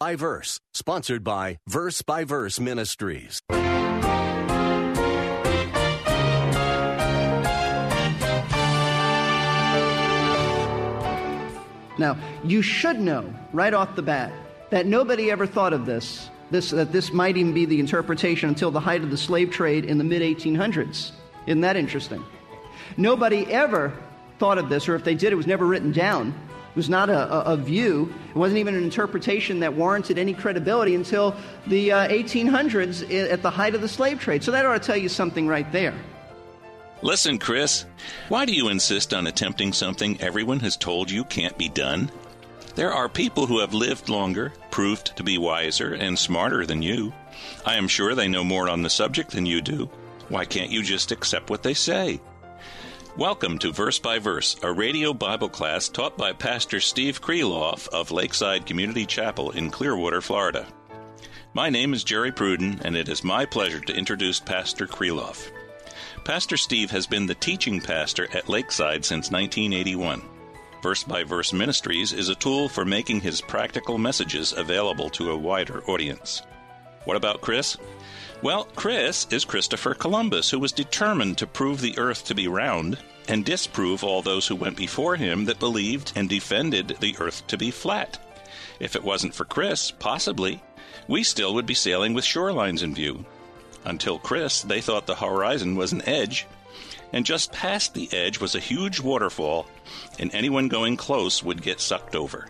Verse, 0.00 0.60
sponsored 0.72 1.22
by 1.22 1.58
Verse 1.68 2.00
by 2.00 2.24
Verse 2.24 2.58
Ministries. 2.58 3.42
Now, 11.98 12.16
you 12.42 12.62
should 12.62 12.98
know 12.98 13.30
right 13.52 13.74
off 13.74 13.94
the 13.94 14.00
bat 14.00 14.32
that 14.70 14.86
nobody 14.86 15.30
ever 15.30 15.46
thought 15.46 15.74
of 15.74 15.84
this, 15.84 16.30
this 16.50 16.70
that 16.70 16.92
this 16.92 17.12
might 17.12 17.36
even 17.36 17.52
be 17.52 17.66
the 17.66 17.78
interpretation 17.78 18.48
until 18.48 18.70
the 18.70 18.80
height 18.80 19.02
of 19.02 19.10
the 19.10 19.18
slave 19.18 19.50
trade 19.50 19.84
in 19.84 19.98
the 19.98 20.04
mid 20.04 20.22
1800s. 20.22 21.12
Isn't 21.46 21.60
that 21.60 21.76
interesting? 21.76 22.24
Nobody 22.96 23.44
ever 23.52 23.92
thought 24.38 24.56
of 24.56 24.70
this, 24.70 24.88
or 24.88 24.94
if 24.94 25.04
they 25.04 25.14
did, 25.14 25.30
it 25.34 25.36
was 25.36 25.46
never 25.46 25.66
written 25.66 25.92
down. 25.92 26.32
It 26.70 26.76
was 26.76 26.88
not 26.88 27.10
a, 27.10 27.50
a, 27.50 27.56
view. 27.56 28.14
It 28.28 28.36
wasn't 28.36 28.58
even 28.60 28.76
an 28.76 28.84
interpretation 28.84 29.60
that 29.60 29.74
warranted 29.74 30.18
any 30.18 30.34
credibility 30.34 30.94
until 30.94 31.34
the 31.66 31.90
uh, 31.90 32.08
1800s 32.08 33.30
at 33.30 33.42
the 33.42 33.50
height 33.50 33.74
of 33.74 33.80
the 33.80 33.88
slave 33.88 34.20
trade. 34.20 34.44
So 34.44 34.52
that 34.52 34.64
ought 34.64 34.74
to 34.74 34.86
tell 34.86 34.96
you 34.96 35.08
something 35.08 35.48
right 35.48 35.70
there. 35.72 35.94
Listen, 37.02 37.38
Chris, 37.38 37.86
why 38.28 38.44
do 38.44 38.52
you 38.52 38.68
insist 38.68 39.14
on 39.14 39.26
attempting 39.26 39.72
something 39.72 40.20
everyone 40.20 40.60
has 40.60 40.76
told 40.76 41.10
you 41.10 41.24
can't 41.24 41.56
be 41.58 41.68
done? 41.68 42.10
There 42.76 42.92
are 42.92 43.08
people 43.08 43.46
who 43.46 43.60
have 43.60 43.74
lived 43.74 44.08
longer, 44.08 44.52
proved 44.70 45.16
to 45.16 45.24
be 45.24 45.38
wiser 45.38 45.94
and 45.94 46.18
smarter 46.18 46.66
than 46.66 46.82
you. 46.82 47.12
I 47.66 47.74
am 47.74 47.88
sure 47.88 48.14
they 48.14 48.28
know 48.28 48.44
more 48.44 48.68
on 48.68 48.82
the 48.82 48.90
subject 48.90 49.32
than 49.32 49.46
you 49.46 49.60
do. 49.60 49.90
Why 50.28 50.44
can't 50.44 50.70
you 50.70 50.82
just 50.82 51.10
accept 51.10 51.50
what 51.50 51.62
they 51.62 51.74
say? 51.74 52.20
Welcome 53.20 53.58
to 53.58 53.70
Verse 53.70 53.98
by 53.98 54.18
Verse, 54.18 54.56
a 54.62 54.72
radio 54.72 55.12
Bible 55.12 55.50
class 55.50 55.90
taught 55.90 56.16
by 56.16 56.32
Pastor 56.32 56.80
Steve 56.80 57.20
Kreloff 57.20 57.86
of 57.88 58.10
Lakeside 58.10 58.64
Community 58.64 59.04
Chapel 59.04 59.50
in 59.50 59.70
Clearwater, 59.70 60.22
Florida. 60.22 60.66
My 61.52 61.68
name 61.68 61.92
is 61.92 62.02
Jerry 62.02 62.32
Pruden, 62.32 62.80
and 62.82 62.96
it 62.96 63.10
is 63.10 63.22
my 63.22 63.44
pleasure 63.44 63.80
to 63.80 63.94
introduce 63.94 64.40
Pastor 64.40 64.86
Kreloff. 64.86 65.50
Pastor 66.24 66.56
Steve 66.56 66.90
has 66.92 67.06
been 67.06 67.26
the 67.26 67.34
teaching 67.34 67.82
pastor 67.82 68.26
at 68.32 68.48
Lakeside 68.48 69.04
since 69.04 69.30
1981. 69.30 70.22
Verse 70.82 71.04
by 71.04 71.22
Verse 71.22 71.52
Ministries 71.52 72.14
is 72.14 72.30
a 72.30 72.34
tool 72.34 72.70
for 72.70 72.86
making 72.86 73.20
his 73.20 73.42
practical 73.42 73.98
messages 73.98 74.54
available 74.54 75.10
to 75.10 75.30
a 75.30 75.36
wider 75.36 75.84
audience. 75.90 76.40
What 77.04 77.16
about 77.16 77.40
Chris? 77.40 77.76
Well, 78.42 78.64
Chris 78.76 79.26
is 79.30 79.44
Christopher 79.44 79.94
Columbus, 79.94 80.50
who 80.50 80.58
was 80.58 80.72
determined 80.72 81.38
to 81.38 81.46
prove 81.46 81.80
the 81.80 81.98
earth 81.98 82.24
to 82.26 82.34
be 82.34 82.48
round 82.48 82.98
and 83.28 83.44
disprove 83.44 84.02
all 84.02 84.22
those 84.22 84.46
who 84.46 84.56
went 84.56 84.76
before 84.76 85.16
him 85.16 85.44
that 85.44 85.58
believed 85.58 86.12
and 86.16 86.28
defended 86.28 86.96
the 87.00 87.16
earth 87.18 87.46
to 87.46 87.56
be 87.56 87.70
flat. 87.70 88.18
If 88.78 88.96
it 88.96 89.04
wasn't 89.04 89.34
for 89.34 89.44
Chris, 89.44 89.90
possibly, 89.90 90.62
we 91.06 91.22
still 91.22 91.54
would 91.54 91.66
be 91.66 91.74
sailing 91.74 92.14
with 92.14 92.24
shorelines 92.24 92.82
in 92.82 92.94
view. 92.94 93.24
Until 93.84 94.18
Chris, 94.18 94.62
they 94.62 94.80
thought 94.80 95.06
the 95.06 95.14
horizon 95.14 95.76
was 95.76 95.92
an 95.92 96.02
edge, 96.08 96.46
and 97.12 97.24
just 97.24 97.52
past 97.52 97.94
the 97.94 98.12
edge 98.12 98.40
was 98.40 98.54
a 98.54 98.60
huge 98.60 99.00
waterfall, 99.00 99.66
and 100.18 100.34
anyone 100.34 100.68
going 100.68 100.96
close 100.96 101.42
would 101.42 101.62
get 101.62 101.80
sucked 101.80 102.14
over. 102.14 102.48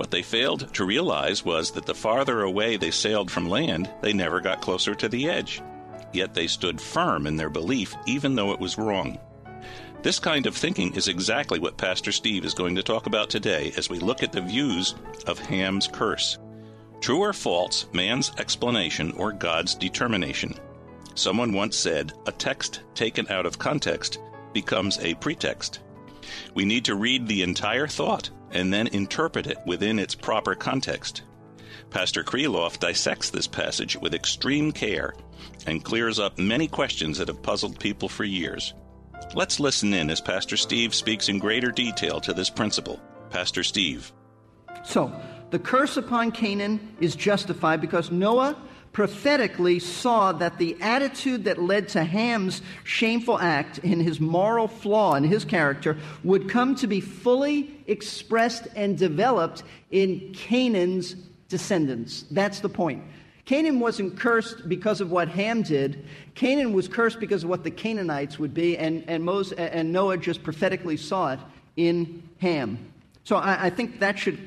What 0.00 0.10
they 0.10 0.22
failed 0.22 0.72
to 0.72 0.86
realize 0.86 1.44
was 1.44 1.72
that 1.72 1.84
the 1.84 1.94
farther 1.94 2.40
away 2.40 2.78
they 2.78 2.90
sailed 2.90 3.30
from 3.30 3.50
land, 3.50 3.90
they 4.00 4.14
never 4.14 4.40
got 4.40 4.62
closer 4.62 4.94
to 4.94 5.10
the 5.10 5.28
edge. 5.28 5.60
Yet 6.14 6.32
they 6.32 6.46
stood 6.46 6.80
firm 6.80 7.26
in 7.26 7.36
their 7.36 7.50
belief, 7.50 7.94
even 8.06 8.34
though 8.34 8.52
it 8.52 8.60
was 8.60 8.78
wrong. 8.78 9.18
This 10.00 10.18
kind 10.18 10.46
of 10.46 10.56
thinking 10.56 10.94
is 10.94 11.06
exactly 11.06 11.58
what 11.58 11.76
Pastor 11.76 12.12
Steve 12.12 12.46
is 12.46 12.54
going 12.54 12.76
to 12.76 12.82
talk 12.82 13.04
about 13.04 13.28
today 13.28 13.74
as 13.76 13.90
we 13.90 13.98
look 13.98 14.22
at 14.22 14.32
the 14.32 14.40
views 14.40 14.94
of 15.26 15.38
Ham's 15.38 15.86
curse. 15.86 16.38
True 17.02 17.18
or 17.18 17.34
false, 17.34 17.84
man's 17.92 18.32
explanation 18.38 19.12
or 19.18 19.32
God's 19.32 19.74
determination? 19.74 20.54
Someone 21.14 21.52
once 21.52 21.76
said, 21.76 22.14
a 22.24 22.32
text 22.32 22.80
taken 22.94 23.28
out 23.28 23.44
of 23.44 23.58
context 23.58 24.18
becomes 24.54 24.98
a 25.00 25.12
pretext. 25.16 25.80
We 26.54 26.64
need 26.64 26.86
to 26.86 26.94
read 26.94 27.26
the 27.26 27.42
entire 27.42 27.86
thought 27.86 28.30
and 28.52 28.72
then 28.72 28.86
interpret 28.88 29.46
it 29.46 29.58
within 29.66 29.98
its 29.98 30.14
proper 30.14 30.54
context. 30.54 31.22
Pastor 31.90 32.22
Kreloff 32.22 32.78
dissects 32.78 33.30
this 33.30 33.46
passage 33.46 33.96
with 33.96 34.14
extreme 34.14 34.72
care 34.72 35.14
and 35.66 35.84
clears 35.84 36.18
up 36.18 36.38
many 36.38 36.68
questions 36.68 37.18
that 37.18 37.28
have 37.28 37.42
puzzled 37.42 37.78
people 37.80 38.08
for 38.08 38.24
years. 38.24 38.74
Let's 39.34 39.60
listen 39.60 39.92
in 39.94 40.10
as 40.10 40.20
Pastor 40.20 40.56
Steve 40.56 40.94
speaks 40.94 41.28
in 41.28 41.38
greater 41.38 41.70
detail 41.70 42.20
to 42.20 42.32
this 42.32 42.50
principle. 42.50 43.00
Pastor 43.30 43.62
Steve. 43.62 44.12
So, 44.84 45.12
the 45.50 45.58
curse 45.58 45.96
upon 45.96 46.32
Canaan 46.32 46.96
is 47.00 47.14
justified 47.14 47.80
because 47.80 48.10
Noah 48.10 48.56
prophetically 48.92 49.78
saw 49.78 50.32
that 50.32 50.58
the 50.58 50.76
attitude 50.80 51.44
that 51.44 51.62
led 51.62 51.88
to 51.88 52.02
Ham's 52.02 52.60
shameful 52.84 53.38
act 53.38 53.78
in 53.78 54.00
his 54.00 54.20
moral 54.20 54.66
flaw 54.66 55.14
in 55.14 55.24
his 55.24 55.44
character 55.44 55.96
would 56.24 56.48
come 56.48 56.74
to 56.76 56.86
be 56.86 57.00
fully 57.00 57.70
expressed 57.86 58.66
and 58.74 58.98
developed 58.98 59.62
in 59.90 60.32
Canaan's 60.34 61.14
descendants. 61.48 62.24
That's 62.30 62.60
the 62.60 62.68
point. 62.68 63.04
Canaan 63.44 63.80
wasn't 63.80 64.18
cursed 64.18 64.68
because 64.68 65.00
of 65.00 65.10
what 65.10 65.28
Ham 65.28 65.62
did. 65.62 66.04
Canaan 66.34 66.72
was 66.72 66.86
cursed 66.86 67.18
because 67.18 67.42
of 67.42 67.50
what 67.50 67.64
the 67.64 67.70
Canaanites 67.70 68.38
would 68.38 68.54
be, 68.54 68.76
and, 68.76 69.04
and, 69.08 69.24
Moses, 69.24 69.58
and 69.58 69.92
Noah 69.92 70.18
just 70.18 70.42
prophetically 70.42 70.96
saw 70.96 71.32
it 71.32 71.40
in 71.76 72.22
Ham. 72.38 72.78
So 73.24 73.36
I, 73.36 73.66
I 73.66 73.70
think 73.70 74.00
that 74.00 74.18
should 74.18 74.38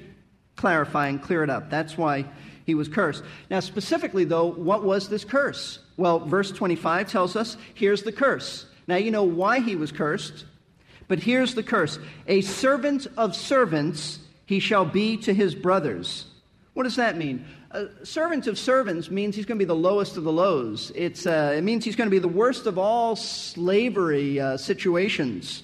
clarify 0.55 1.07
and 1.07 1.21
clear 1.21 1.43
it 1.43 1.49
up. 1.49 1.69
That's 1.69 1.97
why 1.97 2.25
he 2.65 2.75
was 2.75 2.87
cursed. 2.87 3.23
Now, 3.49 3.59
specifically, 3.59 4.23
though, 4.23 4.45
what 4.45 4.83
was 4.83 5.09
this 5.09 5.25
curse? 5.25 5.79
Well, 5.97 6.19
verse 6.19 6.51
25 6.51 7.09
tells 7.09 7.35
us 7.35 7.57
here's 7.73 8.03
the 8.03 8.11
curse. 8.11 8.65
Now, 8.87 8.95
you 8.95 9.11
know 9.11 9.23
why 9.23 9.59
he 9.59 9.75
was 9.75 9.91
cursed, 9.91 10.45
but 11.07 11.19
here's 11.19 11.55
the 11.55 11.63
curse 11.63 11.99
A 12.27 12.41
servant 12.41 13.07
of 13.17 13.35
servants 13.35 14.19
he 14.45 14.59
shall 14.59 14.85
be 14.85 15.17
to 15.17 15.33
his 15.33 15.55
brothers. 15.55 16.25
What 16.73 16.83
does 16.83 16.95
that 16.95 17.17
mean? 17.17 17.45
A 17.71 17.87
servant 18.05 18.47
of 18.47 18.59
servants 18.59 19.09
means 19.09 19.35
he's 19.35 19.45
going 19.45 19.57
to 19.57 19.63
be 19.63 19.67
the 19.67 19.75
lowest 19.75 20.17
of 20.17 20.23
the 20.23 20.31
lows. 20.31 20.91
It's, 20.95 21.25
uh, 21.25 21.53
it 21.55 21.63
means 21.63 21.85
he's 21.85 21.95
going 21.95 22.07
to 22.07 22.11
be 22.11 22.19
the 22.19 22.27
worst 22.27 22.67
of 22.67 22.77
all 22.77 23.15
slavery 23.15 24.39
uh, 24.39 24.57
situations. 24.57 25.63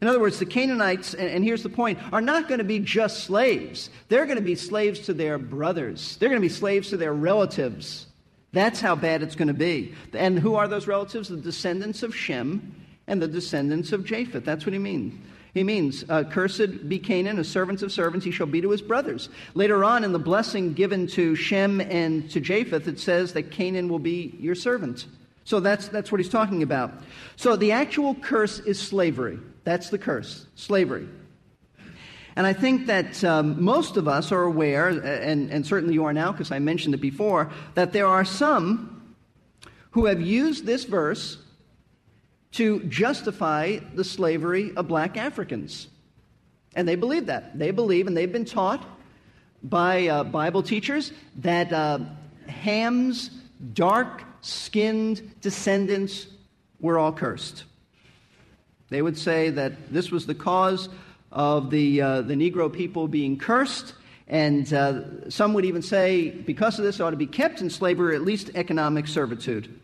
In 0.00 0.08
other 0.08 0.20
words, 0.20 0.38
the 0.38 0.46
Canaanites, 0.46 1.14
and 1.14 1.42
here's 1.42 1.62
the 1.62 1.68
point, 1.68 1.98
are 2.12 2.20
not 2.20 2.48
going 2.48 2.58
to 2.58 2.64
be 2.64 2.78
just 2.78 3.24
slaves. 3.24 3.88
They're 4.08 4.26
going 4.26 4.38
to 4.38 4.44
be 4.44 4.54
slaves 4.54 5.00
to 5.00 5.14
their 5.14 5.38
brothers, 5.38 6.16
they're 6.16 6.28
going 6.28 6.40
to 6.40 6.48
be 6.48 6.52
slaves 6.52 6.90
to 6.90 6.96
their 6.96 7.14
relatives. 7.14 8.06
That's 8.52 8.80
how 8.80 8.96
bad 8.96 9.22
it's 9.22 9.34
going 9.34 9.48
to 9.48 9.54
be. 9.54 9.92
And 10.14 10.38
who 10.38 10.54
are 10.54 10.66
those 10.66 10.86
relatives? 10.86 11.28
The 11.28 11.36
descendants 11.36 12.02
of 12.02 12.16
Shem 12.16 12.74
and 13.06 13.20
the 13.20 13.28
descendants 13.28 13.92
of 13.92 14.04
Japheth. 14.04 14.44
That's 14.44 14.64
what 14.64 14.72
he 14.72 14.78
means. 14.78 15.14
He 15.52 15.64
means, 15.64 16.04
uh, 16.08 16.24
Cursed 16.24 16.88
be 16.88 16.98
Canaan, 16.98 17.38
a 17.38 17.44
servant 17.44 17.82
of 17.82 17.90
servants, 17.90 18.24
he 18.24 18.30
shall 18.30 18.46
be 18.46 18.60
to 18.60 18.70
his 18.70 18.82
brothers. 18.82 19.30
Later 19.54 19.84
on 19.84 20.04
in 20.04 20.12
the 20.12 20.18
blessing 20.18 20.74
given 20.74 21.06
to 21.08 21.34
Shem 21.34 21.80
and 21.80 22.30
to 22.30 22.40
Japheth, 22.40 22.86
it 22.88 23.00
says 23.00 23.32
that 23.32 23.50
Canaan 23.50 23.88
will 23.88 23.98
be 23.98 24.36
your 24.38 24.54
servant. 24.54 25.06
So 25.46 25.60
that's, 25.60 25.86
that's 25.86 26.10
what 26.10 26.20
he's 26.20 26.28
talking 26.28 26.64
about. 26.64 26.92
So 27.36 27.54
the 27.54 27.70
actual 27.70 28.16
curse 28.16 28.58
is 28.58 28.80
slavery. 28.80 29.38
That's 29.62 29.90
the 29.90 29.98
curse 29.98 30.44
slavery. 30.56 31.08
And 32.34 32.46
I 32.46 32.52
think 32.52 32.86
that 32.86 33.22
um, 33.22 33.62
most 33.62 33.96
of 33.96 34.08
us 34.08 34.32
are 34.32 34.42
aware, 34.42 34.88
and, 34.88 35.50
and 35.52 35.64
certainly 35.64 35.94
you 35.94 36.04
are 36.04 36.12
now 36.12 36.32
because 36.32 36.50
I 36.50 36.58
mentioned 36.58 36.94
it 36.94 37.00
before, 37.00 37.52
that 37.74 37.92
there 37.92 38.08
are 38.08 38.24
some 38.24 39.14
who 39.92 40.06
have 40.06 40.20
used 40.20 40.66
this 40.66 40.82
verse 40.82 41.38
to 42.52 42.82
justify 42.84 43.78
the 43.94 44.02
slavery 44.02 44.74
of 44.74 44.88
black 44.88 45.16
Africans. 45.16 45.86
And 46.74 46.88
they 46.88 46.96
believe 46.96 47.26
that. 47.26 47.56
They 47.56 47.70
believe, 47.70 48.08
and 48.08 48.16
they've 48.16 48.32
been 48.32 48.44
taught 48.44 48.84
by 49.62 50.08
uh, 50.08 50.24
Bible 50.24 50.64
teachers, 50.64 51.12
that 51.36 51.72
uh, 51.72 52.00
Ham's 52.48 53.30
dark 53.72 54.24
skinned 54.46 55.40
descendants 55.40 56.26
were 56.80 56.98
all 56.98 57.12
cursed. 57.12 57.64
They 58.88 59.02
would 59.02 59.18
say 59.18 59.50
that 59.50 59.92
this 59.92 60.10
was 60.10 60.26
the 60.26 60.34
cause 60.34 60.88
of 61.32 61.70
the, 61.70 62.00
uh, 62.00 62.22
the 62.22 62.34
Negro 62.34 62.72
people 62.72 63.08
being 63.08 63.38
cursed, 63.38 63.94
And 64.28 64.72
uh, 64.72 65.30
some 65.30 65.54
would 65.54 65.64
even 65.64 65.82
say, 65.82 66.30
because 66.30 66.78
of 66.78 66.84
this, 66.84 67.00
ought 67.00 67.10
to 67.10 67.16
be 67.16 67.26
kept 67.26 67.60
in 67.60 67.70
slavery 67.70 68.12
or 68.12 68.16
at 68.16 68.22
least 68.22 68.50
economic 68.54 69.06
servitude. 69.06 69.80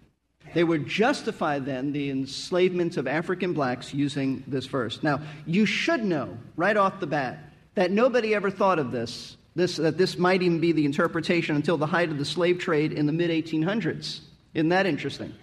They 0.55 0.65
would 0.65 0.87
justify 0.87 1.59
then 1.59 1.93
the 1.93 2.11
enslavement 2.11 2.97
of 2.97 3.07
African 3.07 3.53
blacks 3.53 3.95
using 3.95 4.43
this 4.47 4.67
verse. 4.67 5.03
Now, 5.03 5.21
you 5.47 5.65
should 5.65 6.05
know 6.05 6.37
right 6.57 6.77
off 6.77 7.01
the 7.01 7.07
bat 7.07 7.39
that 7.75 7.91
nobody 7.91 8.35
ever 8.35 8.51
thought 8.51 8.79
of 8.79 8.93
this, 8.93 9.37
this 9.55 9.77
that 9.77 9.97
this 9.97 10.19
might 10.19 10.43
even 10.43 10.61
be 10.61 10.73
the 10.73 10.85
interpretation 10.85 11.57
until 11.57 11.79
the 11.79 11.87
height 11.87 12.11
of 12.11 12.19
the 12.19 12.25
slave 12.25 12.59
trade 12.59 12.93
in 12.93 13.07
the 13.07 13.13
mid 13.13 13.31
1800s. 13.31 14.21
Isn't 14.55 14.69
that 14.71 14.87
interesting? 14.87 15.35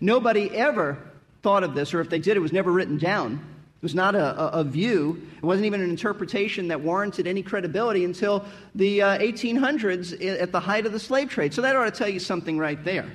Nobody 0.00 0.50
ever 0.54 0.98
thought 1.42 1.64
of 1.64 1.74
this, 1.74 1.94
or 1.94 2.00
if 2.00 2.10
they 2.10 2.18
did, 2.18 2.36
it 2.36 2.40
was 2.40 2.52
never 2.52 2.72
written 2.72 2.98
down. 2.98 3.34
It 3.34 3.82
was 3.82 3.94
not 3.94 4.14
a, 4.14 4.40
a, 4.40 4.60
a 4.60 4.64
view. 4.64 5.28
It 5.36 5.44
wasn't 5.44 5.66
even 5.66 5.80
an 5.80 5.90
interpretation 5.90 6.68
that 6.68 6.80
warranted 6.80 7.26
any 7.26 7.42
credibility 7.42 8.04
until 8.04 8.44
the 8.74 9.02
uh, 9.02 9.18
1800s 9.18 10.40
at 10.40 10.50
the 10.50 10.60
height 10.60 10.86
of 10.86 10.92
the 10.92 10.98
slave 10.98 11.28
trade. 11.28 11.52
So 11.52 11.62
that 11.62 11.76
ought 11.76 11.84
to 11.84 11.90
tell 11.90 12.08
you 12.08 12.20
something 12.20 12.58
right 12.58 12.82
there. 12.82 13.10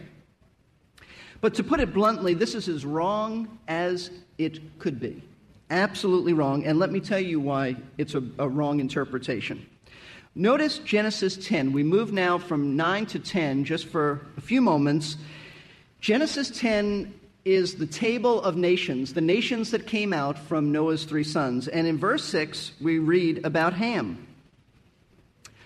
But 1.41 1.55
to 1.55 1.63
put 1.63 1.79
it 1.79 1.93
bluntly, 1.93 2.35
this 2.35 2.53
is 2.53 2.69
as 2.69 2.85
wrong 2.85 3.57
as 3.67 4.11
it 4.37 4.79
could 4.79 4.99
be. 4.99 5.23
Absolutely 5.71 6.33
wrong. 6.33 6.65
And 6.65 6.77
let 6.77 6.91
me 6.91 6.99
tell 6.99 7.19
you 7.19 7.39
why 7.39 7.75
it's 7.97 8.13
a, 8.13 8.23
a 8.37 8.47
wrong 8.47 8.79
interpretation. 8.79 9.65
Notice 10.35 10.77
Genesis 10.79 11.35
10. 11.35 11.73
We 11.73 11.83
move 11.83 12.13
now 12.13 12.37
from 12.37 12.77
9 12.77 13.05
to 13.07 13.19
10 13.19 13.65
just 13.65 13.87
for 13.87 14.21
a 14.37 14.41
few 14.41 14.61
moments. 14.61 15.17
Genesis 15.99 16.49
10 16.57 17.13
is 17.43 17.75
the 17.75 17.85
table 17.85 18.41
of 18.41 18.55
nations, 18.55 19.13
the 19.13 19.21
nations 19.21 19.71
that 19.71 19.87
came 19.87 20.13
out 20.13 20.37
from 20.37 20.71
Noah's 20.71 21.03
three 21.03 21.23
sons. 21.23 21.67
And 21.67 21.85
in 21.85 21.97
verse 21.97 22.23
6, 22.23 22.71
we 22.79 22.99
read 22.99 23.45
about 23.45 23.73
Ham. 23.73 24.25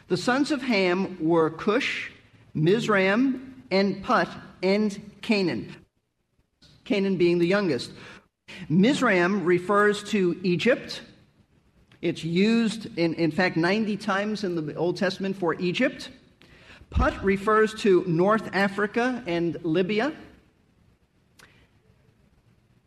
The 0.07 0.17
sons 0.17 0.51
of 0.51 0.61
Ham 0.63 1.17
were 1.19 1.49
Cush, 1.51 2.11
Mizraim, 2.53 3.63
and 3.69 4.03
Put, 4.03 4.29
and 4.63 5.11
Canaan. 5.21 5.75
Canaan 6.85 7.17
being 7.17 7.37
the 7.37 7.47
youngest. 7.47 7.91
Mizraim 8.69 9.43
refers 9.43 10.03
to 10.05 10.39
Egypt. 10.43 11.01
It's 12.01 12.23
used, 12.23 12.97
in, 12.97 13.13
in 13.15 13.31
fact, 13.31 13.57
90 13.57 13.97
times 13.97 14.43
in 14.43 14.55
the 14.55 14.75
Old 14.75 14.97
Testament 14.97 15.35
for 15.35 15.55
Egypt. 15.55 16.09
Put 16.89 17.19
refers 17.21 17.73
to 17.81 18.03
North 18.07 18.49
Africa 18.53 19.23
and 19.27 19.57
Libya. 19.63 20.13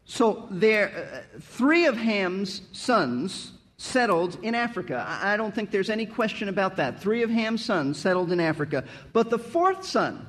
So 0.04 0.46
there, 0.50 1.24
uh, 1.36 1.40
three 1.40 1.84
of 1.84 1.96
Ham's 1.96 2.62
sons 2.72 3.52
settled 3.76 4.38
in 4.42 4.54
Africa. 4.54 5.04
I, 5.06 5.34
I 5.34 5.36
don't 5.36 5.54
think 5.54 5.70
there's 5.70 5.90
any 5.90 6.06
question 6.06 6.48
about 6.48 6.76
that. 6.76 7.00
Three 7.00 7.22
of 7.22 7.30
Ham's 7.30 7.64
sons 7.64 7.98
settled 7.98 8.32
in 8.32 8.40
Africa. 8.40 8.84
But 9.12 9.30
the 9.30 9.38
fourth 9.38 9.84
son, 9.84 10.26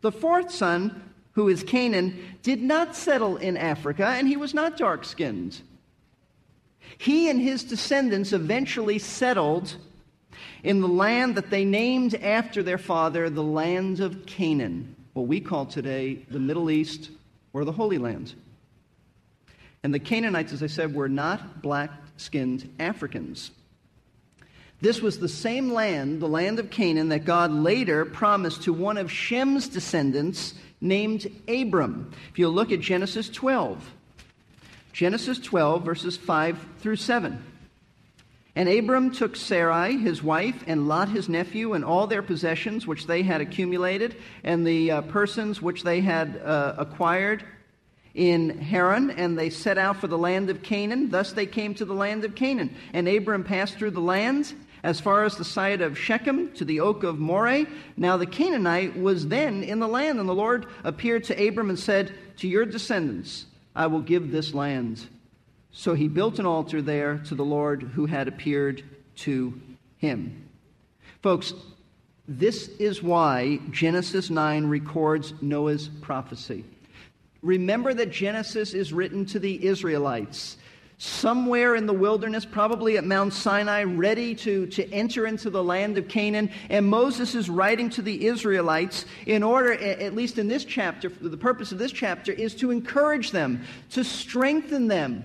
the 0.00 0.12
fourth 0.12 0.50
son, 0.50 1.02
who 1.32 1.48
is 1.48 1.62
Canaan, 1.62 2.18
did 2.42 2.62
not 2.62 2.94
settle 2.94 3.36
in 3.36 3.56
Africa, 3.56 4.06
and 4.06 4.28
he 4.28 4.36
was 4.36 4.54
not 4.54 4.76
dark 4.76 5.04
skinned. 5.04 5.62
He 6.98 7.30
and 7.30 7.40
his 7.40 7.64
descendants 7.64 8.32
eventually 8.32 8.98
settled 8.98 9.76
in 10.62 10.80
the 10.80 10.88
land 10.88 11.36
that 11.36 11.50
they 11.50 11.64
named 11.64 12.14
after 12.14 12.62
their 12.62 12.78
father, 12.78 13.30
the 13.30 13.42
land 13.42 14.00
of 14.00 14.26
Canaan, 14.26 14.96
what 15.12 15.26
we 15.26 15.40
call 15.40 15.66
today 15.66 16.26
the 16.30 16.38
Middle 16.38 16.70
East 16.70 17.10
or 17.52 17.64
the 17.64 17.72
Holy 17.72 17.98
Land. 17.98 18.34
And 19.82 19.94
the 19.94 20.00
Canaanites, 20.00 20.52
as 20.52 20.62
I 20.62 20.66
said, 20.66 20.94
were 20.94 21.08
not 21.08 21.62
black 21.62 21.90
skinned 22.16 22.72
Africans. 22.78 23.52
This 24.80 25.00
was 25.00 25.18
the 25.18 25.28
same 25.28 25.72
land, 25.72 26.20
the 26.20 26.28
land 26.28 26.58
of 26.58 26.70
Canaan, 26.70 27.08
that 27.08 27.24
God 27.24 27.50
later 27.50 28.04
promised 28.04 28.62
to 28.62 28.72
one 28.72 28.96
of 28.96 29.10
Shem's 29.10 29.68
descendants 29.68 30.54
named 30.80 31.26
Abram. 31.48 32.12
If 32.30 32.38
you 32.38 32.48
look 32.48 32.70
at 32.70 32.80
Genesis 32.80 33.28
12, 33.28 33.92
Genesis 34.92 35.38
12, 35.38 35.84
verses 35.84 36.16
5 36.16 36.58
through 36.80 36.96
7. 36.96 37.42
And 38.56 38.68
Abram 38.68 39.12
took 39.12 39.36
Sarai, 39.36 39.96
his 39.96 40.20
wife, 40.20 40.64
and 40.66 40.88
Lot, 40.88 41.10
his 41.10 41.28
nephew, 41.28 41.74
and 41.74 41.84
all 41.84 42.08
their 42.08 42.22
possessions 42.22 42.88
which 42.88 43.06
they 43.06 43.22
had 43.22 43.40
accumulated, 43.40 44.16
and 44.42 44.66
the 44.66 44.90
uh, 44.90 45.02
persons 45.02 45.62
which 45.62 45.84
they 45.84 46.00
had 46.00 46.40
uh, 46.44 46.74
acquired 46.76 47.44
in 48.14 48.58
Haran, 48.58 49.10
and 49.10 49.38
they 49.38 49.50
set 49.50 49.78
out 49.78 49.98
for 49.98 50.08
the 50.08 50.18
land 50.18 50.50
of 50.50 50.62
Canaan. 50.62 51.08
Thus 51.08 51.32
they 51.32 51.46
came 51.46 51.74
to 51.74 51.84
the 51.84 51.94
land 51.94 52.24
of 52.24 52.34
Canaan. 52.34 52.74
And 52.92 53.06
Abram 53.06 53.44
passed 53.44 53.76
through 53.76 53.92
the 53.92 54.00
lands 54.00 54.54
as 54.82 55.00
far 55.00 55.24
as 55.24 55.36
the 55.36 55.44
site 55.44 55.80
of 55.80 55.96
Shechem 55.96 56.50
to 56.54 56.64
the 56.64 56.80
oak 56.80 57.04
of 57.04 57.20
Moreh. 57.20 57.66
Now 57.96 58.16
the 58.16 58.26
Canaanite 58.26 58.98
was 58.98 59.28
then 59.28 59.62
in 59.62 59.78
the 59.78 59.86
land, 59.86 60.18
and 60.18 60.28
the 60.28 60.34
Lord 60.34 60.66
appeared 60.82 61.22
to 61.24 61.48
Abram 61.48 61.68
and 61.68 61.78
said, 61.78 62.12
To 62.38 62.48
your 62.48 62.64
descendants 62.64 63.46
I 63.74 63.86
will 63.86 64.00
give 64.00 64.30
this 64.30 64.54
land. 64.54 65.06
So 65.72 65.94
he 65.94 66.08
built 66.08 66.38
an 66.38 66.46
altar 66.46 66.82
there 66.82 67.18
to 67.26 67.34
the 67.34 67.44
Lord 67.44 67.82
who 67.82 68.06
had 68.06 68.28
appeared 68.28 68.82
to 69.16 69.60
him. 69.98 70.48
Folks, 71.22 71.52
this 72.26 72.68
is 72.78 73.02
why 73.02 73.58
Genesis 73.70 74.30
9 74.30 74.66
records 74.66 75.34
Noah's 75.40 75.88
prophecy. 75.88 76.64
Remember 77.42 77.94
that 77.94 78.10
Genesis 78.10 78.74
is 78.74 78.92
written 78.92 79.24
to 79.26 79.38
the 79.38 79.64
Israelites 79.64 80.56
somewhere 80.98 81.76
in 81.76 81.86
the 81.86 81.92
wilderness, 81.92 82.44
probably 82.44 82.98
at 82.98 83.04
Mount 83.04 83.32
Sinai, 83.32 83.84
ready 83.84 84.34
to, 84.34 84.66
to 84.66 84.92
enter 84.92 85.26
into 85.26 85.48
the 85.48 85.62
land 85.62 85.96
of 85.96 86.08
Canaan. 86.08 86.50
And 86.68 86.86
Moses 86.86 87.34
is 87.34 87.48
writing 87.48 87.88
to 87.90 88.02
the 88.02 88.26
Israelites 88.26 89.04
in 89.26 89.42
order, 89.42 89.72
at 89.72 90.14
least 90.14 90.38
in 90.38 90.48
this 90.48 90.64
chapter, 90.64 91.08
the 91.08 91.36
purpose 91.36 91.72
of 91.72 91.78
this 91.78 91.92
chapter 91.92 92.32
is 92.32 92.54
to 92.56 92.70
encourage 92.70 93.30
them, 93.30 93.62
to 93.90 94.02
strengthen 94.02 94.88
them 94.88 95.24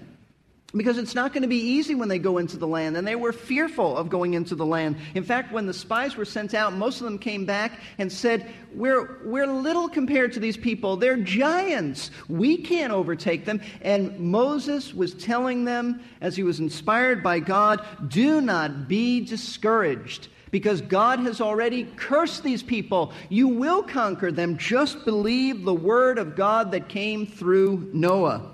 because 0.76 0.98
it's 0.98 1.14
not 1.14 1.34
going 1.34 1.44
to 1.44 1.48
be 1.48 1.58
easy 1.58 1.94
when 1.94 2.10
they 2.10 2.18
go 2.18 2.40
into 2.40 2.58
the 2.58 2.68
land. 2.68 2.98
And 2.98 3.08
they 3.08 3.16
were 3.16 3.32
fearful 3.32 3.96
of 3.96 4.10
going 4.10 4.34
into 4.34 4.56
the 4.56 4.66
land. 4.66 4.98
In 5.14 5.24
fact, 5.24 5.52
when 5.52 5.68
the 5.68 5.74
spies 5.74 6.16
were 6.18 6.26
sent 6.26 6.54
out, 6.56 6.74
most 6.74 7.00
of 7.00 7.06
them 7.06 7.20
came 7.20 7.46
back 7.46 7.80
and 8.00 8.12
said, 8.12 8.52
We're, 8.74 9.20
we're 9.24 9.46
little 9.46 9.88
compared 9.88 10.34
to 10.34 10.40
these 10.40 10.58
people. 10.58 10.98
They're 10.98 11.18
giants. 11.18 12.10
We 12.28 12.58
can't 12.58 12.92
overtake 12.92 13.46
them. 13.46 13.62
And 13.82 14.20
Moses 14.20 14.94
was 14.94 15.14
telling 15.14 15.66
them, 15.66 16.02
as 16.22 16.36
he 16.36 16.44
was 16.44 16.60
inspired 16.60 17.22
by 17.22 17.40
God, 17.40 17.86
Do 18.08 18.42
not 18.42 18.88
be 18.88 19.22
discouraged. 19.22 20.30
Because 20.50 20.82
God 20.82 21.20
has 21.20 21.42
already 21.42 21.86
cursed 21.96 22.44
these 22.44 22.62
people. 22.62 23.12
You 23.30 23.48
will 23.48 23.82
conquer 23.82 24.32
them. 24.32 24.58
Just 24.58 25.04
believe 25.04 25.64
the 25.64 25.74
word 25.74 26.20
of 26.20 26.36
God 26.36 26.72
that 26.72 26.90
came 26.90 27.26
through 27.26 27.90
Noah. 27.92 28.53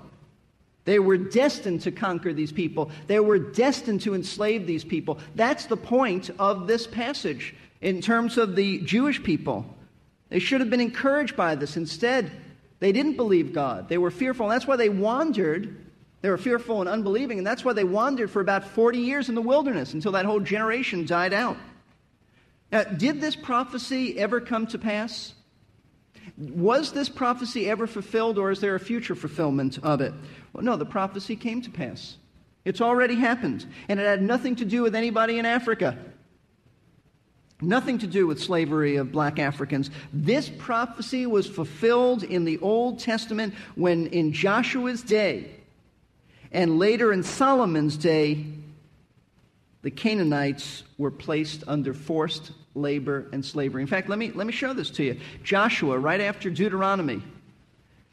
They 0.84 0.98
were 0.98 1.18
destined 1.18 1.82
to 1.82 1.92
conquer 1.92 2.32
these 2.32 2.52
people. 2.52 2.90
They 3.06 3.20
were 3.20 3.38
destined 3.38 4.00
to 4.02 4.14
enslave 4.14 4.66
these 4.66 4.84
people. 4.84 5.18
That's 5.34 5.66
the 5.66 5.76
point 5.76 6.30
of 6.38 6.66
this 6.66 6.86
passage 6.86 7.54
in 7.80 8.00
terms 8.00 8.38
of 8.38 8.56
the 8.56 8.78
Jewish 8.80 9.22
people. 9.22 9.66
They 10.30 10.38
should 10.38 10.60
have 10.60 10.70
been 10.70 10.80
encouraged 10.80 11.36
by 11.36 11.54
this. 11.54 11.76
Instead, 11.76 12.30
they 12.78 12.92
didn't 12.92 13.16
believe 13.16 13.52
God. 13.52 13.88
They 13.88 13.98
were 13.98 14.10
fearful. 14.10 14.46
And 14.46 14.52
that's 14.52 14.66
why 14.66 14.76
they 14.76 14.88
wandered. 14.88 15.84
They 16.22 16.30
were 16.30 16.38
fearful 16.38 16.80
and 16.80 16.88
unbelieving. 16.88 17.38
And 17.38 17.46
that's 17.46 17.64
why 17.64 17.72
they 17.72 17.84
wandered 17.84 18.30
for 18.30 18.40
about 18.40 18.64
40 18.64 18.98
years 18.98 19.28
in 19.28 19.34
the 19.34 19.42
wilderness 19.42 19.92
until 19.92 20.12
that 20.12 20.24
whole 20.24 20.40
generation 20.40 21.04
died 21.04 21.34
out. 21.34 21.56
Now, 22.72 22.84
did 22.84 23.20
this 23.20 23.36
prophecy 23.36 24.18
ever 24.18 24.40
come 24.40 24.66
to 24.68 24.78
pass? 24.78 25.34
Was 26.36 26.92
this 26.92 27.08
prophecy 27.08 27.68
ever 27.68 27.86
fulfilled, 27.86 28.38
or 28.38 28.50
is 28.50 28.60
there 28.60 28.74
a 28.74 28.80
future 28.80 29.14
fulfillment 29.14 29.78
of 29.82 30.00
it? 30.00 30.14
Well, 30.52 30.64
no, 30.64 30.76
the 30.76 30.86
prophecy 30.86 31.36
came 31.36 31.60
to 31.62 31.70
pass. 31.70 32.16
It's 32.64 32.80
already 32.80 33.14
happened, 33.14 33.66
and 33.88 34.00
it 34.00 34.04
had 34.04 34.22
nothing 34.22 34.56
to 34.56 34.64
do 34.64 34.82
with 34.82 34.94
anybody 34.94 35.38
in 35.38 35.46
Africa. 35.46 35.98
Nothing 37.62 37.98
to 37.98 38.06
do 38.06 38.26
with 38.26 38.42
slavery 38.42 38.96
of 38.96 39.12
black 39.12 39.38
Africans. 39.38 39.90
This 40.12 40.48
prophecy 40.48 41.26
was 41.26 41.46
fulfilled 41.46 42.22
in 42.22 42.44
the 42.44 42.58
Old 42.58 43.00
Testament 43.00 43.54
when, 43.74 44.06
in 44.06 44.32
Joshua's 44.32 45.02
day, 45.02 45.50
and 46.52 46.78
later 46.78 47.12
in 47.12 47.22
Solomon's 47.22 47.96
day, 47.96 48.44
the 49.82 49.90
Canaanites 49.90 50.82
were 50.98 51.10
placed 51.10 51.64
under 51.66 51.94
forced 51.94 52.52
labor 52.74 53.26
and 53.32 53.44
slavery. 53.44 53.82
In 53.82 53.88
fact, 53.88 54.08
let 54.08 54.18
me, 54.18 54.30
let 54.32 54.46
me 54.46 54.52
show 54.52 54.72
this 54.72 54.90
to 54.90 55.04
you. 55.04 55.20
Joshua, 55.42 55.98
right 55.98 56.20
after 56.20 56.50
Deuteronomy, 56.50 57.22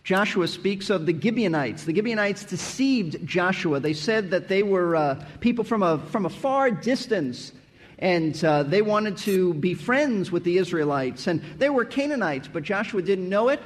Joshua 0.04 0.48
speaks 0.48 0.90
of 0.90 1.06
the 1.06 1.20
Gibeonites. 1.20 1.84
The 1.84 1.94
Gibeonites 1.94 2.46
deceived 2.46 3.26
Joshua. 3.28 3.80
They 3.80 3.94
said 3.94 4.32
that 4.32 4.48
they 4.48 4.64
were 4.64 4.96
uh, 4.96 5.26
people 5.42 5.64
from 5.64 5.84
a, 5.84 6.00
from 6.00 6.26
a 6.26 6.30
far 6.30 6.72
distance 6.72 7.52
and 8.00 8.44
uh, 8.46 8.64
they 8.64 8.82
wanted 8.82 9.18
to 9.18 9.56
be 9.56 9.74
friends 9.74 10.32
with 10.32 10.44
the 10.44 10.58
Israelites. 10.58 11.28
And 11.28 11.42
they 11.58 11.70
were 11.70 11.84
Canaanites, 11.84 12.48
but 12.48 12.64
Joshua 12.64 13.02
didn't 13.02 13.28
know 13.28 13.50
it. 13.50 13.60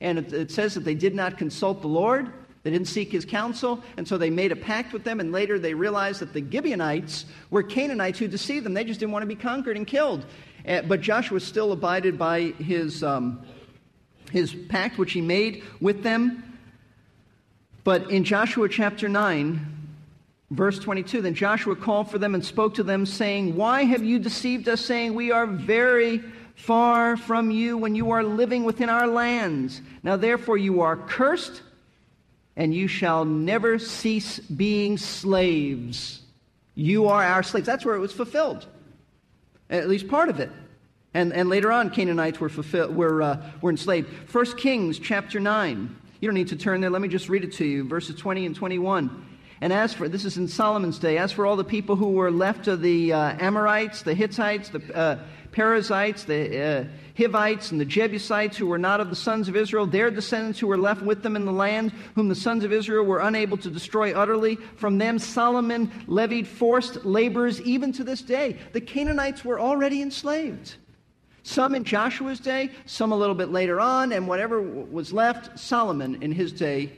And 0.00 0.18
it, 0.18 0.32
it 0.32 0.50
says 0.50 0.74
that 0.74 0.84
they 0.84 0.94
did 0.94 1.14
not 1.14 1.38
consult 1.38 1.82
the 1.82 1.88
Lord. 1.88 2.32
They 2.66 2.72
didn't 2.72 2.88
seek 2.88 3.12
his 3.12 3.24
counsel, 3.24 3.80
and 3.96 4.08
so 4.08 4.18
they 4.18 4.28
made 4.28 4.50
a 4.50 4.56
pact 4.56 4.92
with 4.92 5.04
them, 5.04 5.20
and 5.20 5.30
later 5.30 5.56
they 5.56 5.72
realized 5.72 6.20
that 6.20 6.32
the 6.32 6.40
Gibeonites 6.40 7.24
were 7.48 7.62
Canaanites 7.62 8.18
who 8.18 8.26
deceived 8.26 8.66
them. 8.66 8.74
They 8.74 8.82
just 8.82 8.98
didn't 8.98 9.12
want 9.12 9.22
to 9.22 9.28
be 9.28 9.36
conquered 9.36 9.76
and 9.76 9.86
killed. 9.86 10.26
Uh, 10.66 10.82
but 10.82 11.00
Joshua 11.00 11.38
still 11.38 11.70
abided 11.70 12.18
by 12.18 12.40
his, 12.58 13.04
um, 13.04 13.40
his 14.32 14.52
pact, 14.68 14.98
which 14.98 15.12
he 15.12 15.20
made 15.20 15.62
with 15.80 16.02
them. 16.02 16.58
But 17.84 18.10
in 18.10 18.24
Joshua 18.24 18.68
chapter 18.68 19.08
9, 19.08 19.64
verse 20.50 20.80
22, 20.80 21.22
then 21.22 21.34
Joshua 21.34 21.76
called 21.76 22.10
for 22.10 22.18
them 22.18 22.34
and 22.34 22.44
spoke 22.44 22.74
to 22.74 22.82
them, 22.82 23.06
saying, 23.06 23.54
Why 23.54 23.84
have 23.84 24.02
you 24.02 24.18
deceived 24.18 24.68
us, 24.68 24.80
saying, 24.80 25.14
We 25.14 25.30
are 25.30 25.46
very 25.46 26.20
far 26.56 27.16
from 27.16 27.52
you 27.52 27.78
when 27.78 27.94
you 27.94 28.10
are 28.10 28.24
living 28.24 28.64
within 28.64 28.88
our 28.88 29.06
lands? 29.06 29.82
Now 30.02 30.16
therefore 30.16 30.58
you 30.58 30.80
are 30.80 30.96
cursed 30.96 31.62
and 32.56 32.74
you 32.74 32.88
shall 32.88 33.24
never 33.24 33.78
cease 33.78 34.38
being 34.38 34.96
slaves. 34.96 36.22
You 36.74 37.06
are 37.08 37.22
our 37.22 37.42
slaves. 37.42 37.66
That's 37.66 37.84
where 37.84 37.94
it 37.94 38.00
was 38.00 38.12
fulfilled, 38.12 38.66
at 39.70 39.88
least 39.88 40.08
part 40.08 40.28
of 40.28 40.40
it. 40.40 40.50
And, 41.14 41.32
and 41.32 41.48
later 41.48 41.72
on, 41.72 41.90
Canaanites 41.90 42.38
were, 42.40 42.48
fulfilled, 42.48 42.94
were, 42.94 43.22
uh, 43.22 43.42
were 43.62 43.70
enslaved. 43.70 44.08
1 44.32 44.56
Kings 44.58 44.98
chapter 44.98 45.40
9. 45.40 45.96
You 46.20 46.28
don't 46.28 46.34
need 46.34 46.48
to 46.48 46.56
turn 46.56 46.80
there. 46.80 46.90
Let 46.90 47.00
me 47.00 47.08
just 47.08 47.28
read 47.28 47.44
it 47.44 47.52
to 47.54 47.64
you. 47.64 47.84
Verses 47.84 48.16
20 48.16 48.46
and 48.46 48.54
21. 48.54 49.24
And 49.62 49.72
as 49.72 49.94
for, 49.94 50.08
this 50.08 50.26
is 50.26 50.36
in 50.36 50.48
Solomon's 50.48 50.98
day, 50.98 51.16
as 51.16 51.32
for 51.32 51.46
all 51.46 51.56
the 51.56 51.64
people 51.64 51.96
who 51.96 52.10
were 52.10 52.30
left 52.30 52.68
of 52.68 52.82
the 52.82 53.14
uh, 53.14 53.36
Amorites, 53.40 54.02
the 54.02 54.12
Hittites, 54.12 54.68
the 54.68 54.94
uh, 54.94 55.18
Perizzites, 55.56 56.24
the 56.24 56.62
uh, 56.62 56.84
Hivites, 57.16 57.70
and 57.70 57.80
the 57.80 57.86
Jebusites 57.86 58.58
who 58.58 58.66
were 58.66 58.76
not 58.76 59.00
of 59.00 59.08
the 59.08 59.16
sons 59.16 59.48
of 59.48 59.56
Israel, 59.56 59.86
their 59.86 60.10
descendants 60.10 60.58
who 60.58 60.66
were 60.66 60.76
left 60.76 61.00
with 61.00 61.22
them 61.22 61.34
in 61.34 61.46
the 61.46 61.52
land, 61.52 61.92
whom 62.14 62.28
the 62.28 62.34
sons 62.34 62.62
of 62.62 62.74
Israel 62.74 63.06
were 63.06 63.20
unable 63.20 63.56
to 63.56 63.70
destroy 63.70 64.12
utterly. 64.12 64.56
From 64.76 64.98
them 64.98 65.18
Solomon 65.18 65.90
levied 66.06 66.46
forced 66.46 67.06
laborers 67.06 67.58
even 67.62 67.90
to 67.92 68.04
this 68.04 68.20
day. 68.20 68.58
The 68.74 68.82
Canaanites 68.82 69.46
were 69.46 69.58
already 69.58 70.02
enslaved. 70.02 70.74
Some 71.42 71.74
in 71.74 71.84
Joshua's 71.84 72.38
day, 72.38 72.70
some 72.84 73.10
a 73.10 73.16
little 73.16 73.34
bit 73.34 73.50
later 73.50 73.80
on, 73.80 74.12
and 74.12 74.28
whatever 74.28 74.60
was 74.60 75.10
left, 75.10 75.58
Solomon 75.58 76.22
in 76.22 76.32
his 76.32 76.52
day 76.52 76.92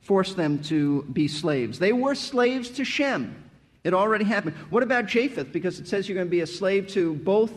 forced 0.00 0.38
them 0.38 0.60
to 0.62 1.02
be 1.12 1.28
slaves. 1.28 1.78
They 1.78 1.92
were 1.92 2.14
slaves 2.14 2.70
to 2.70 2.84
Shem. 2.86 3.36
It 3.84 3.92
already 3.92 4.24
happened. 4.24 4.56
What 4.70 4.82
about 4.82 5.04
Japheth? 5.04 5.52
Because 5.52 5.78
it 5.78 5.86
says 5.86 6.08
you're 6.08 6.14
going 6.14 6.28
to 6.28 6.30
be 6.30 6.40
a 6.40 6.46
slave 6.46 6.86
to 6.88 7.12
both 7.16 7.52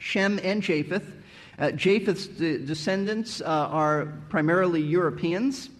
Shem 0.00 0.40
and 0.42 0.60
Japheth. 0.62 1.04
Uh, 1.58 1.70
Japheth's 1.70 2.26
de- 2.26 2.58
descendants 2.58 3.40
uh, 3.40 3.44
are 3.44 4.06
primarily 4.28 4.80
Europeans. 4.80 5.70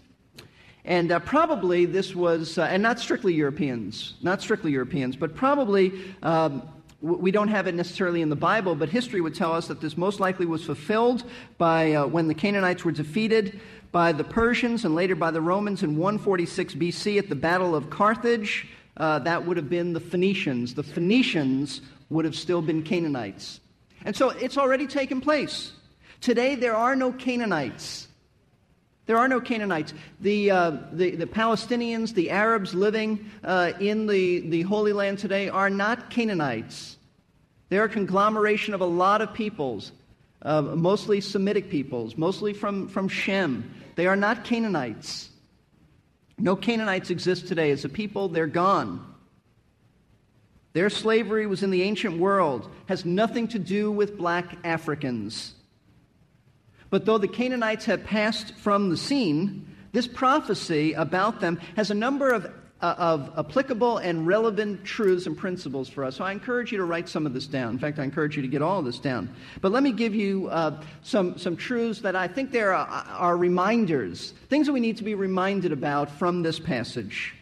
And 0.85 1.11
uh, 1.11 1.19
probably 1.19 1.87
this 1.87 2.15
was, 2.15 2.57
uh, 2.59 2.63
and 2.63 2.83
not 2.83 3.01
strictly 3.01 3.35
Europeans, 3.35 4.15
not 4.23 4.41
strictly 4.41 4.71
Europeans, 4.71 5.17
but 5.17 5.35
probably 5.35 5.93
um, 6.23 6.63
we 7.03 7.31
don't 7.31 7.49
have 7.49 7.67
it 7.67 7.75
necessarily 7.75 8.21
in 8.21 8.29
the 8.29 8.37
Bible, 8.37 8.75
but 8.75 8.91
history 8.91 9.23
would 9.23 9.35
tell 9.35 9.53
us 9.53 9.69
that 9.69 9.81
this 9.81 9.97
most 9.97 10.21
likely 10.21 10.45
was 10.45 10.65
fulfilled 10.65 11.25
by 11.57 11.95
uh, 11.95 12.07
when 12.07 12.29
the 12.29 12.35
Canaanites 12.35 12.85
were 12.85 12.93
defeated 12.93 13.59
by 13.91 14.13
the 14.13 14.25
Persians 14.25 14.85
and 14.85 14.95
later 14.95 15.15
by 15.15 15.31
the 15.31 15.41
Romans 15.41 15.83
in 15.83 15.97
146 15.97 16.75
BC 16.75 17.19
at 17.19 17.29
the 17.29 17.35
Battle 17.35 17.75
of 17.75 17.89
Carthage. 17.89 18.69
Uh, 18.97 19.19
that 19.21 19.47
would 19.47 19.57
have 19.57 19.71
been 19.71 19.95
the 19.95 20.01
Phoenicians. 20.01 20.75
The 20.75 20.83
Phoenicians 20.83 21.81
would 22.11 22.27
have 22.27 22.37
still 22.37 22.61
been 22.61 22.83
Canaanites. 22.83 23.60
And 24.05 24.17
so 24.17 24.31
it's 24.31 24.57
already 24.57 24.87
taken 24.87 25.21
place. 25.21 25.73
Today, 26.21 26.55
there 26.55 26.77
are 26.77 26.97
no 26.97 27.13
Canaanites. 27.13 28.09
There 29.07 29.19
are 29.19 29.29
no 29.29 29.41
Canaanites. 29.41 29.93
The, 30.21 30.51
uh, 30.51 30.71
the, 30.93 31.17
the, 31.17 31.27
Palestinians, 31.27 32.15
the 32.15 32.31
Arabs 32.31 32.75
living 32.75 33.31
uh, 33.43 33.73
in 33.81 34.07
the, 34.07 34.41
the 34.49 34.63
Holy 34.63 34.93
Land 34.93 35.19
today 35.19 35.49
are 35.49 35.71
not 35.71 36.11
Canaanites. 36.11 36.97
They're 37.71 37.85
a 37.85 37.89
conglomeration 37.89 38.75
of 38.75 38.81
a 38.81 38.87
lot 38.87 39.21
of 39.21 39.33
peoples, 39.33 39.93
uh, 40.43 40.63
mostly 40.63 41.21
Semitic 41.21 41.71
peoples, 41.71 42.17
mostly 42.17 42.53
from, 42.53 42.89
from 42.89 43.09
Shem. 43.09 43.75
They 43.97 44.07
are 44.07 44.17
not 44.17 44.45
Canaanites. 44.45 45.31
No 46.39 46.57
Canaanites 46.57 47.11
exist 47.11 47.49
today 47.49 47.71
as 47.71 47.85
a 47.85 47.89
people, 47.89 48.29
they're 48.29 48.47
gone. 48.47 49.05
Their 50.73 50.91
slavery 50.91 51.47
was 51.47 51.63
in 51.63 51.71
the 51.71 51.83
ancient 51.83 52.19
world, 52.19 52.71
has 52.87 53.05
nothing 53.05 53.49
to 53.49 53.59
do 53.59 53.91
with 53.91 54.17
black 54.17 54.57
Africans. 54.65 55.55
But 56.91 57.07
though 57.07 57.19
the 57.19 57.29
Canaanites 57.29 57.85
have 57.87 58.05
passed 58.05 58.55
from 58.57 58.91
the 58.91 58.97
scene, 58.97 59.67
this 59.93 60.07
prophecy 60.07 60.93
about 60.93 61.41
them 61.41 61.61
has 61.75 61.91
a 61.91 61.95
number 61.95 62.31
of, 62.31 62.47
uh, 62.81 62.95
of 62.99 63.33
applicable 63.39 63.99
and 63.99 64.27
relevant 64.27 64.85
truths 64.85 65.27
and 65.27 65.37
principles 65.37 65.89
for 65.89 66.05
us. 66.05 66.17
So 66.17 66.25
I 66.25 66.31
encourage 66.31 66.71
you 66.71 66.79
to 66.79 66.85
write 66.85 67.09
some 67.09 67.27
of 67.27 67.35
this 67.35 67.47
down. 67.47 67.71
In 67.71 67.79
fact, 67.79 67.99
I 67.99 68.05
encourage 68.05 68.37
you 68.37 68.43
to 68.43 68.49
get 68.49 68.63
all 68.63 68.79
of 68.79 68.85
this 68.85 68.99
down. 69.01 69.35
But 69.61 69.73
let 69.73 69.83
me 69.83 69.91
give 69.91 70.15
you 70.15 70.49
uh, 70.49 70.81
some, 71.03 71.37
some 71.39 71.57
truths 71.57 72.01
that 72.01 72.15
I 72.15 72.29
think 72.29 72.53
there 72.53 72.73
are, 72.73 72.87
are 72.87 73.37
reminders, 73.37 74.35
things 74.49 74.67
that 74.67 74.73
we 74.73 74.81
need 74.81 74.97
to 74.99 75.05
be 75.05 75.17
reminded 75.17 75.73
about 75.73 76.11
from 76.11 76.43
this 76.43 76.61
passage. 76.61 77.35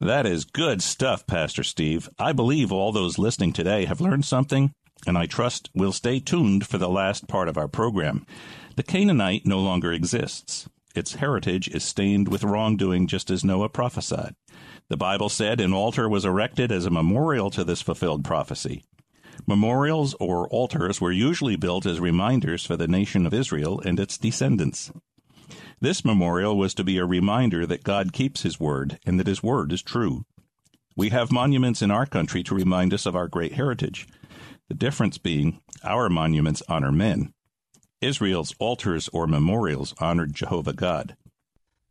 That 0.00 0.24
is 0.24 0.46
good 0.46 0.82
stuff, 0.82 1.26
Pastor 1.26 1.62
Steve. 1.62 2.08
I 2.18 2.32
believe 2.32 2.72
all 2.72 2.90
those 2.90 3.18
listening 3.18 3.52
today 3.52 3.84
have 3.84 4.00
learned 4.00 4.24
something, 4.24 4.72
and 5.06 5.18
I 5.18 5.26
trust 5.26 5.68
will 5.74 5.92
stay 5.92 6.20
tuned 6.20 6.66
for 6.66 6.78
the 6.78 6.88
last 6.88 7.28
part 7.28 7.48
of 7.48 7.58
our 7.58 7.68
program. 7.68 8.24
The 8.76 8.82
Canaanite 8.82 9.44
no 9.44 9.58
longer 9.58 9.92
exists. 9.92 10.66
Its 10.94 11.16
heritage 11.16 11.68
is 11.68 11.84
stained 11.84 12.28
with 12.28 12.44
wrongdoing, 12.44 13.08
just 13.08 13.30
as 13.30 13.44
Noah 13.44 13.68
prophesied. 13.68 14.34
The 14.88 14.96
Bible 14.96 15.28
said 15.28 15.60
an 15.60 15.74
altar 15.74 16.08
was 16.08 16.24
erected 16.24 16.72
as 16.72 16.86
a 16.86 16.90
memorial 16.90 17.50
to 17.50 17.62
this 17.62 17.82
fulfilled 17.82 18.24
prophecy. 18.24 18.82
Memorials 19.46 20.14
or 20.18 20.48
altars 20.48 20.98
were 21.02 21.12
usually 21.12 21.56
built 21.56 21.84
as 21.84 22.00
reminders 22.00 22.64
for 22.64 22.76
the 22.76 22.88
nation 22.88 23.26
of 23.26 23.34
Israel 23.34 23.80
and 23.84 24.00
its 24.00 24.16
descendants. 24.16 24.90
This 25.80 26.04
memorial 26.04 26.56
was 26.56 26.74
to 26.74 26.84
be 26.84 26.98
a 26.98 27.04
reminder 27.04 27.66
that 27.66 27.84
God 27.84 28.12
keeps 28.12 28.42
His 28.42 28.60
word 28.60 28.98
and 29.04 29.18
that 29.18 29.26
His 29.26 29.42
word 29.42 29.72
is 29.72 29.82
true. 29.82 30.24
We 30.96 31.10
have 31.10 31.32
monuments 31.32 31.82
in 31.82 31.90
our 31.90 32.06
country 32.06 32.42
to 32.44 32.54
remind 32.54 32.92
us 32.92 33.06
of 33.06 33.16
our 33.16 33.28
great 33.28 33.54
heritage. 33.54 34.06
The 34.68 34.74
difference 34.74 35.18
being, 35.18 35.60
our 35.82 36.08
monuments 36.08 36.62
honor 36.68 36.92
men. 36.92 37.32
Israel's 38.00 38.54
altars 38.58 39.08
or 39.12 39.26
memorials 39.26 39.94
honored 39.98 40.34
Jehovah 40.34 40.72
God. 40.72 41.16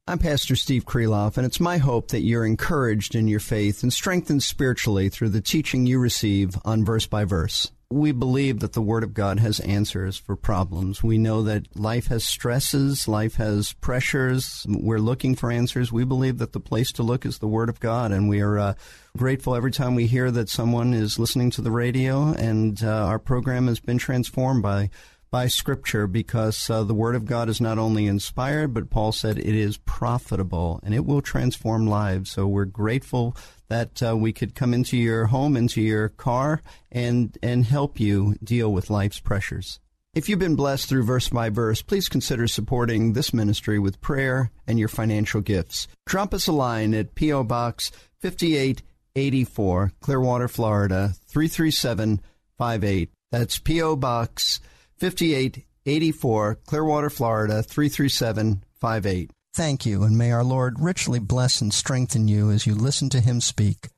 I'm 0.08 0.20
Pastor 0.20 0.56
Steve 0.56 0.86
Kreloff, 0.86 1.38
and 1.38 1.46
it's 1.46 1.60
my 1.60 1.78
hope 1.78 2.10
that 2.10 2.22
you're 2.22 2.46
encouraged 2.46 3.14
in 3.14 3.28
your 3.28 3.40
faith 3.40 3.84
and 3.84 3.94
strengthened 3.94 4.42
spiritually 4.42 5.10
through 5.10 5.30
the 5.30 5.42
teaching 5.42 5.86
you 5.86 6.00
receive 6.00 6.58
on 6.66 6.84
verse 6.84 7.06
by 7.06 7.26
verse 7.26 7.72
we 7.92 8.12
believe 8.12 8.60
that 8.60 8.74
the 8.74 8.84
Word 8.84 9.04
of 9.04 9.16
God 9.16 9.40
has 9.40 9.60
answers 9.62 10.16
for 10.16 10.36
problems. 10.36 11.02
We 11.02 11.18
know 11.18 11.42
that 11.44 11.76
life 11.76 12.08
has 12.08 12.24
stresses, 12.24 13.08
life 13.08 13.36
has 13.36 13.74
pressures. 13.74 14.64
We're 14.70 15.00
looking 15.00 15.34
for 15.34 15.52
answers. 15.52 15.92
We 15.92 16.04
believe 16.04 16.38
that 16.38 16.54
the 16.54 16.60
place 16.60 16.92
to 16.94 17.04
look 17.04 17.26
is 17.26 17.40
the 17.40 17.48
Word 17.48 17.68
of 17.68 17.80
God, 17.80 18.12
and 18.12 18.30
we 18.30 18.42
are 18.42 18.60
uh, 18.60 18.74
grateful 19.18 19.56
every 19.56 19.72
time 19.72 19.96
we 19.96 20.06
hear 20.06 20.30
that 20.30 20.50
someone 20.50 20.94
is 20.94 21.18
listening 21.18 21.50
to 21.52 21.64
the 21.64 21.72
radio 21.72 22.32
and 22.34 22.84
uh, 22.84 23.06
our 23.06 23.18
program 23.18 23.66
has 23.68 23.80
been 23.80 23.98
transformed 23.98 24.62
by 24.62 24.92
by 25.32 25.48
Scripture 25.48 26.08
because 26.08 26.70
uh, 26.70 26.84
the 26.84 26.94
Word 26.94 27.16
of 27.16 27.26
God 27.26 27.50
is 27.50 27.62
not 27.62 27.78
only 27.78 28.06
inspired, 28.06 28.74
but 28.74 28.90
Paul 28.90 29.12
said 29.12 29.38
it 29.38 29.46
is 29.46 29.78
profitable 29.78 30.80
and 30.84 30.94
it 30.94 31.06
will 31.06 31.22
transform 31.22 31.88
lives. 31.88 32.32
So 32.32 32.48
we're 32.48 32.66
grateful 32.66 33.36
that 33.70 34.04
uh, 34.04 34.18
we 34.18 34.34
could 34.34 34.56
come 34.56 34.74
into 34.74 34.98
your 34.98 35.28
home, 35.28 35.56
into 35.56 35.82
your 35.82 36.10
car, 36.10 36.62
and 36.92 37.38
and 37.42 37.66
help 37.66 38.00
you 38.00 38.36
deal 38.44 38.72
with 38.72 38.90
life's 38.90 39.20
pressures. 39.20 39.80
If 40.14 40.28
you've 40.28 40.40
been 40.40 40.56
blessed 40.56 40.90
through 40.90 41.04
verse 41.04 41.30
by 41.30 41.50
verse, 41.50 41.84
please 41.84 42.10
consider 42.10 42.48
supporting 42.48 43.14
this 43.14 43.32
ministry 43.32 43.78
with 43.78 44.02
prayer 44.02 44.52
and 44.68 44.80
your 44.80 44.88
financial 44.88 45.40
gifts. 45.40 45.88
Drop 46.08 46.34
us 46.34 46.48
a 46.48 46.52
line 46.52 46.96
at 46.96 47.14
P.O. 47.14 47.44
Box 47.44 47.92
5884, 48.20 49.94
Clearwater, 50.02 50.48
Florida 50.48 51.14
33758. 51.28 53.12
That's 53.32 53.60
P.O. 53.60 53.96
Box 53.96 54.60
5884, 54.98 56.56
Clearwater, 56.66 57.12
Florida 57.12 57.62
33758. 57.62 59.32
Thank 59.60 59.86
you, 59.86 60.04
and 60.04 60.18
may 60.18 60.32
our 60.32 60.46
Lord 60.46 60.80
richly 60.80 61.20
bless 61.20 61.60
and 61.60 61.74
strengthen 61.74 62.30
you 62.30 62.50
as 62.50 62.66
you 62.66 62.74
listen 62.74 63.10
to 63.10 63.20
him 63.20 63.42
speak. 63.42 63.90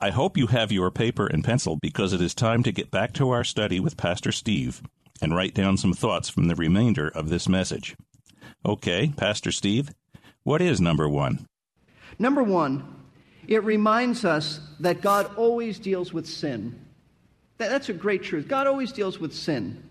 I 0.00 0.08
hope 0.08 0.38
you 0.38 0.46
have 0.46 0.72
your 0.72 0.90
paper 0.90 1.26
and 1.26 1.44
pencil 1.44 1.76
because 1.76 2.14
it 2.14 2.22
is 2.22 2.34
time 2.34 2.62
to 2.62 2.72
get 2.72 2.90
back 2.90 3.12
to 3.12 3.28
our 3.28 3.44
study 3.44 3.80
with 3.80 3.98
Pastor 3.98 4.32
Steve 4.32 4.80
and 5.20 5.36
write 5.36 5.52
down 5.52 5.76
some 5.76 5.92
thoughts 5.92 6.30
from 6.30 6.48
the 6.48 6.54
remainder 6.54 7.06
of 7.06 7.28
this 7.28 7.50
message. 7.50 7.96
Okay, 8.64 9.12
Pastor 9.14 9.52
Steve, 9.52 9.90
what 10.42 10.62
is 10.62 10.80
number 10.80 11.06
one? 11.06 11.46
Number 12.18 12.42
one, 12.42 12.82
it 13.46 13.62
reminds 13.64 14.24
us 14.24 14.58
that 14.80 15.02
God 15.02 15.30
always 15.36 15.78
deals 15.78 16.14
with 16.14 16.26
sin. 16.26 16.82
That's 17.58 17.90
a 17.90 17.92
great 17.92 18.22
truth. 18.22 18.48
God 18.48 18.66
always 18.66 18.92
deals 18.92 19.18
with 19.18 19.34
sin. 19.34 19.82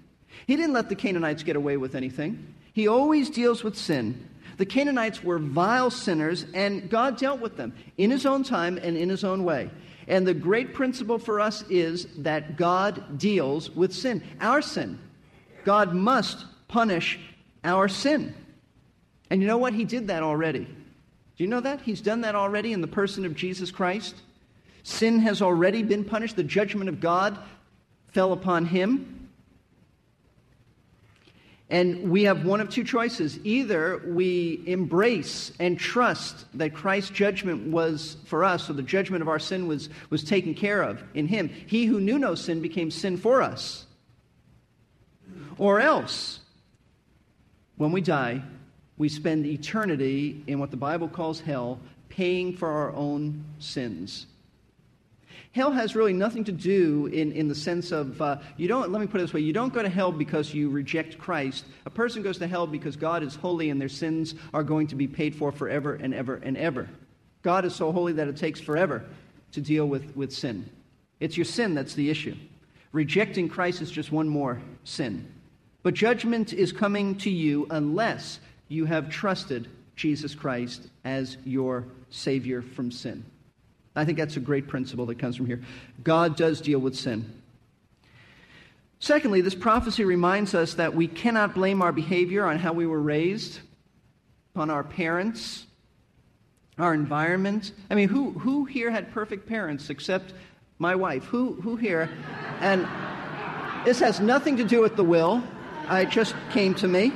He 0.47 0.55
didn't 0.55 0.73
let 0.73 0.89
the 0.89 0.95
Canaanites 0.95 1.43
get 1.43 1.55
away 1.55 1.77
with 1.77 1.93
anything, 1.93 2.55
He 2.73 2.87
always 2.87 3.29
deals 3.29 3.63
with 3.63 3.77
sin. 3.77 4.27
The 4.57 4.65
Canaanites 4.65 5.23
were 5.23 5.39
vile 5.39 5.89
sinners, 5.91 6.45
and 6.53 6.89
God 6.89 7.17
dealt 7.17 7.39
with 7.39 7.57
them 7.57 7.73
in 7.97 8.11
His 8.11 8.25
own 8.25 8.43
time 8.43 8.77
and 8.81 8.97
in 8.97 9.09
His 9.09 9.23
own 9.23 9.43
way. 9.43 9.69
And 10.07 10.25
the 10.25 10.33
great 10.33 10.73
principle 10.73 11.19
for 11.19 11.39
us 11.39 11.63
is 11.69 12.07
that 12.17 12.57
God 12.57 13.17
deals 13.17 13.69
with 13.69 13.93
sin, 13.93 14.23
our 14.41 14.61
sin. 14.61 14.99
God 15.63 15.93
must 15.93 16.45
punish 16.67 17.19
our 17.63 17.87
sin. 17.87 18.33
And 19.29 19.41
you 19.41 19.47
know 19.47 19.57
what? 19.57 19.73
He 19.73 19.83
did 19.83 20.07
that 20.07 20.23
already. 20.23 20.65
Do 20.65 21.43
you 21.43 21.47
know 21.47 21.59
that? 21.59 21.81
He's 21.81 22.01
done 22.01 22.21
that 22.21 22.35
already 22.35 22.73
in 22.73 22.81
the 22.81 22.87
person 22.87 23.25
of 23.25 23.35
Jesus 23.35 23.69
Christ. 23.69 24.15
Sin 24.83 25.19
has 25.19 25.41
already 25.41 25.83
been 25.83 26.05
punished. 26.05 26.35
The 26.35 26.43
judgment 26.43 26.89
of 26.89 26.99
God 26.99 27.37
fell 28.13 28.31
upon 28.31 28.65
him. 28.65 29.16
And 31.69 32.09
we 32.09 32.23
have 32.23 32.45
one 32.45 32.61
of 32.61 32.69
two 32.69 32.85
choices. 32.85 33.39
Either 33.43 34.01
we 34.05 34.63
embrace 34.65 35.51
and 35.59 35.77
trust 35.77 36.45
that 36.53 36.73
Christ's 36.73 37.09
judgment 37.09 37.67
was 37.67 38.15
for 38.25 38.45
us, 38.45 38.69
or 38.69 38.73
the 38.73 38.81
judgment 38.81 39.21
of 39.21 39.27
our 39.27 39.39
sin 39.39 39.67
was, 39.67 39.89
was 40.09 40.23
taken 40.23 40.53
care 40.53 40.81
of 40.81 41.03
in 41.13 41.27
him. 41.27 41.49
He 41.49 41.85
who 41.85 41.99
knew 41.99 42.17
no 42.19 42.35
sin 42.35 42.61
became 42.61 42.89
sin 42.89 43.17
for 43.17 43.41
us. 43.41 43.85
Or 45.57 45.81
else, 45.81 46.39
when 47.75 47.91
we 47.91 47.99
die, 47.99 48.43
we 48.97 49.09
spend 49.09 49.45
eternity 49.45 50.43
in 50.47 50.59
what 50.59 50.71
the 50.71 50.77
Bible 50.77 51.09
calls 51.09 51.41
hell, 51.41 51.79
paying 52.07 52.55
for 52.55 52.69
our 52.69 52.93
own 52.93 53.43
sins. 53.59 54.25
Hell 55.57 55.71
has 55.71 55.95
really 55.95 56.13
nothing 56.13 56.43
to 56.43 56.51
do 56.51 57.07
in, 57.07 57.31
in 57.31 57.47
the 57.47 57.55
sense 57.55 57.91
of, 57.91 58.21
uh, 58.21 58.37
you 58.57 58.67
don't, 58.67 58.91
let 58.91 59.01
me 59.01 59.07
put 59.07 59.19
it 59.19 59.23
this 59.23 59.33
way, 59.33 59.39
you 59.39 59.53
don't 59.53 59.73
go 59.73 59.81
to 59.81 59.89
hell 59.89 60.11
because 60.11 60.53
you 60.53 60.69
reject 60.69 61.17
Christ. 61.17 61.65
A 61.87 61.89
person 61.89 62.21
goes 62.21 62.37
to 62.37 62.45
hell 62.45 62.67
because 62.67 62.95
God 62.95 63.23
is 63.23 63.33
holy 63.33 63.71
and 63.71 63.81
their 63.81 63.89
sins 63.89 64.35
are 64.53 64.61
going 64.61 64.85
to 64.85 64.95
be 64.95 65.07
paid 65.07 65.33
for 65.33 65.51
forever 65.51 65.95
and 65.95 66.13
ever 66.13 66.35
and 66.35 66.57
ever. 66.57 66.87
God 67.41 67.65
is 67.65 67.73
so 67.73 67.91
holy 67.91 68.13
that 68.13 68.27
it 68.27 68.37
takes 68.37 68.59
forever 68.59 69.03
to 69.53 69.59
deal 69.59 69.87
with, 69.87 70.15
with 70.15 70.31
sin. 70.31 70.69
It's 71.19 71.35
your 71.35 71.45
sin 71.45 71.73
that's 71.73 71.95
the 71.95 72.11
issue. 72.11 72.35
Rejecting 72.91 73.49
Christ 73.49 73.81
is 73.81 73.89
just 73.89 74.11
one 74.11 74.29
more 74.29 74.61
sin. 74.83 75.27
But 75.81 75.95
judgment 75.95 76.53
is 76.53 76.71
coming 76.71 77.15
to 77.15 77.31
you 77.31 77.65
unless 77.71 78.39
you 78.67 78.85
have 78.85 79.09
trusted 79.09 79.67
Jesus 79.95 80.35
Christ 80.35 80.87
as 81.03 81.37
your 81.45 81.85
Savior 82.11 82.61
from 82.61 82.91
sin. 82.91 83.25
I 83.97 84.05
think 84.05 84.17
that's 84.17 84.37
a 84.37 84.39
great 84.39 84.67
principle 84.67 85.07
that 85.07 85.17
comes 85.17 85.35
from 85.35 85.47
here. 85.47 85.61
God 86.03 86.37
does 86.37 86.61
deal 86.61 86.79
with 86.79 86.95
sin. 86.95 87.33
Secondly, 88.99 89.41
this 89.41 89.55
prophecy 89.55 90.03
reminds 90.03 90.55
us 90.55 90.75
that 90.75 90.95
we 90.95 91.07
cannot 91.07 91.53
blame 91.53 91.81
our 91.81 91.91
behavior 91.91 92.45
on 92.45 92.57
how 92.59 92.73
we 92.73 92.85
were 92.85 93.01
raised, 93.01 93.59
on 94.55 94.69
our 94.69 94.83
parents, 94.83 95.65
our 96.77 96.93
environment. 96.93 97.73
I 97.89 97.95
mean, 97.95 98.07
who, 98.07 98.31
who 98.31 98.65
here 98.65 98.91
had 98.91 99.11
perfect 99.11 99.47
parents 99.47 99.89
except 99.89 100.33
my 100.79 100.95
wife? 100.95 101.23
Who, 101.25 101.53
who 101.61 101.75
here? 101.75 102.09
And 102.59 102.87
this 103.85 103.99
has 103.99 104.19
nothing 104.19 104.57
to 104.57 104.63
do 104.63 104.81
with 104.81 104.95
the 104.95 105.03
will. 105.03 105.43
It 105.89 106.09
just 106.09 106.35
came 106.51 106.75
to 106.75 106.87
me. 106.87 107.13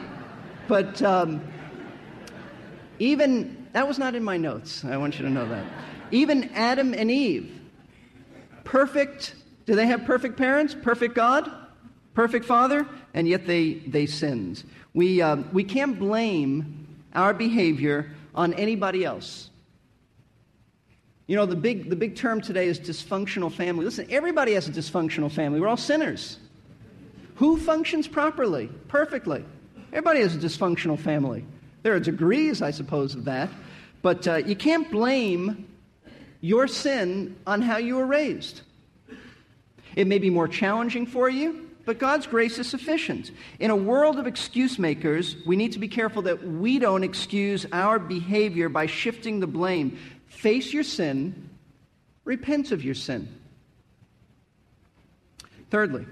But 0.68 1.02
um, 1.02 1.42
even, 3.00 3.68
that 3.74 3.88
was 3.88 4.00
not 4.00 4.16
in 4.16 4.24
my 4.24 4.38
notes. 4.38 4.86
I 4.86 4.98
want 4.98 5.20
you 5.20 5.26
to 5.26 5.32
know 5.32 5.48
that. 5.48 5.66
Even 6.12 6.50
Adam 6.53 6.94
and 6.94 7.10
Eve, 7.10 7.60
perfect. 8.63 9.36
Do 9.65 9.75
they 9.75 9.88
have 9.88 10.06
perfect 10.06 10.38
parents? 10.38 10.75
Perfect 10.82 11.15
God? 11.15 11.50
Perfect 12.13 12.46
Father? 12.46 12.88
And 13.13 13.27
yet 13.27 13.48
they, 13.48 13.74
they 13.74 14.06
sinned. 14.06 14.63
We, 14.94 15.22
um, 15.22 15.50
we 15.53 15.63
can't 15.63 15.98
blame 15.98 16.88
our 17.13 17.34
behavior 17.34 18.12
on 18.36 18.53
anybody 18.53 19.06
else. 19.06 19.50
You 21.27 21.38
know, 21.38 21.46
the 21.46 21.56
big, 21.56 21.89
the 21.89 21.96
big 21.96 22.15
term 22.15 22.41
today 22.41 22.68
is 22.68 22.80
dysfunctional 22.80 23.51
family. 23.51 23.86
Listen, 23.86 24.08
everybody 24.10 24.53
has 24.53 24.68
a 24.68 24.72
dysfunctional 24.72 25.32
family. 25.32 25.62
We're 25.62 25.70
all 25.70 25.77
sinners. 25.77 26.38
Who 27.36 27.58
functions 27.58 28.08
properly, 28.08 28.70
perfectly? 28.89 29.46
Everybody 29.94 30.22
has 30.22 30.36
a 30.36 30.39
dysfunctional 30.39 31.00
family. 31.00 31.45
There 31.84 31.95
are 31.95 32.00
degrees, 32.00 32.62
I 32.62 32.71
suppose, 32.71 33.15
of 33.15 33.26
that. 33.26 33.50
But 34.02 34.28
uh, 34.28 34.36
you 34.38 34.56
can't 34.56 34.91
blame 34.91 35.67
your 36.41 36.67
sin 36.67 37.36
on 37.47 37.62
how 37.62 37.77
you 37.77 37.95
were 37.95 38.06
raised. 38.06 38.62
It 39.95 40.08
may 40.08 40.17
be 40.17 40.30
more 40.30 40.47
challenging 40.47 41.06
for 41.06 41.30
you, 41.30 41.69
but 41.86 41.99
God's 41.99 42.27
grace 42.27 42.58
is 42.58 42.67
sufficient. 42.67 43.32
In 43.60 43.71
a 43.71 43.75
world 43.75 44.17
of 44.17 44.27
excuse 44.27 44.80
makers, 44.80 45.36
we 45.45 45.56
need 45.56 45.73
to 45.73 45.80
be 45.80 45.88
careful 45.88 46.23
that 46.23 46.45
we 46.45 46.80
don't 46.80 47.04
excuse 47.04 47.65
our 47.71 47.99
behavior 47.99 48.69
by 48.69 48.86
shifting 48.86 49.39
the 49.39 49.47
blame. 49.47 49.97
Face 50.27 50.73
your 50.73 50.84
sin, 50.84 51.49
repent 52.23 52.71
of 52.71 52.84
your 52.84 52.95
sin. 52.95 53.27
Thirdly, 55.69 56.06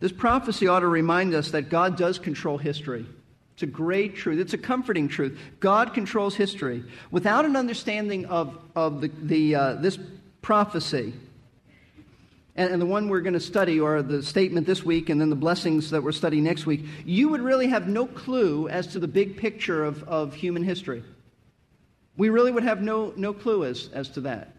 this 0.00 0.12
prophecy 0.12 0.66
ought 0.66 0.80
to 0.80 0.88
remind 0.88 1.34
us 1.34 1.52
that 1.52 1.68
God 1.68 1.96
does 1.96 2.18
control 2.18 2.58
history. 2.58 3.06
It's 3.54 3.62
a 3.62 3.66
great 3.66 4.16
truth. 4.16 4.40
It's 4.40 4.54
a 4.54 4.58
comforting 4.58 5.08
truth. 5.08 5.38
God 5.60 5.94
controls 5.94 6.34
history. 6.34 6.84
Without 7.10 7.44
an 7.44 7.56
understanding 7.56 8.24
of, 8.26 8.58
of 8.74 9.00
the, 9.00 9.10
the, 9.22 9.54
uh, 9.54 9.74
this 9.74 9.98
prophecy, 10.40 11.12
and, 12.56 12.72
and 12.72 12.82
the 12.82 12.86
one 12.86 13.08
we're 13.08 13.20
going 13.20 13.34
to 13.34 13.40
study, 13.40 13.78
or 13.78 14.02
the 14.02 14.22
statement 14.22 14.66
this 14.66 14.82
week, 14.84 15.10
and 15.10 15.20
then 15.20 15.30
the 15.30 15.36
blessings 15.36 15.90
that 15.90 16.02
we're 16.02 16.12
studying 16.12 16.44
next 16.44 16.66
week, 16.66 16.84
you 17.04 17.28
would 17.28 17.40
really 17.40 17.68
have 17.68 17.88
no 17.88 18.06
clue 18.06 18.68
as 18.68 18.86
to 18.88 18.98
the 18.98 19.08
big 19.08 19.36
picture 19.36 19.84
of, 19.84 20.02
of 20.04 20.34
human 20.34 20.62
history. 20.62 21.02
We 22.16 22.28
really 22.28 22.52
would 22.52 22.64
have 22.64 22.82
no, 22.82 23.12
no 23.16 23.32
clue 23.32 23.64
as, 23.64 23.88
as 23.92 24.08
to 24.10 24.20
that. 24.22 24.52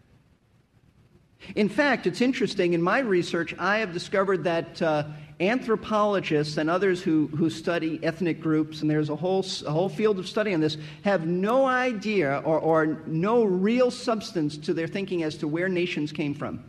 In 1.55 1.69
fact, 1.69 2.07
it's 2.07 2.21
interesting, 2.21 2.73
in 2.73 2.81
my 2.81 2.99
research, 2.99 3.53
I 3.59 3.79
have 3.79 3.93
discovered 3.93 4.43
that 4.45 4.81
uh, 4.81 5.03
anthropologists 5.39 6.57
and 6.57 6.69
others 6.69 7.01
who, 7.01 7.27
who 7.27 7.49
study 7.49 7.99
ethnic 8.03 8.39
groups, 8.39 8.81
and 8.81 8.89
there's 8.89 9.09
a 9.09 9.15
whole, 9.15 9.45
a 9.65 9.71
whole 9.71 9.89
field 9.89 10.19
of 10.19 10.27
study 10.27 10.53
on 10.53 10.61
this, 10.61 10.77
have 11.03 11.25
no 11.25 11.65
idea 11.65 12.41
or, 12.43 12.59
or 12.59 12.97
no 13.05 13.43
real 13.43 13.91
substance 13.91 14.57
to 14.57 14.73
their 14.73 14.87
thinking 14.87 15.23
as 15.23 15.37
to 15.37 15.47
where 15.47 15.69
nations 15.69 16.11
came 16.11 16.33
from. 16.33 16.63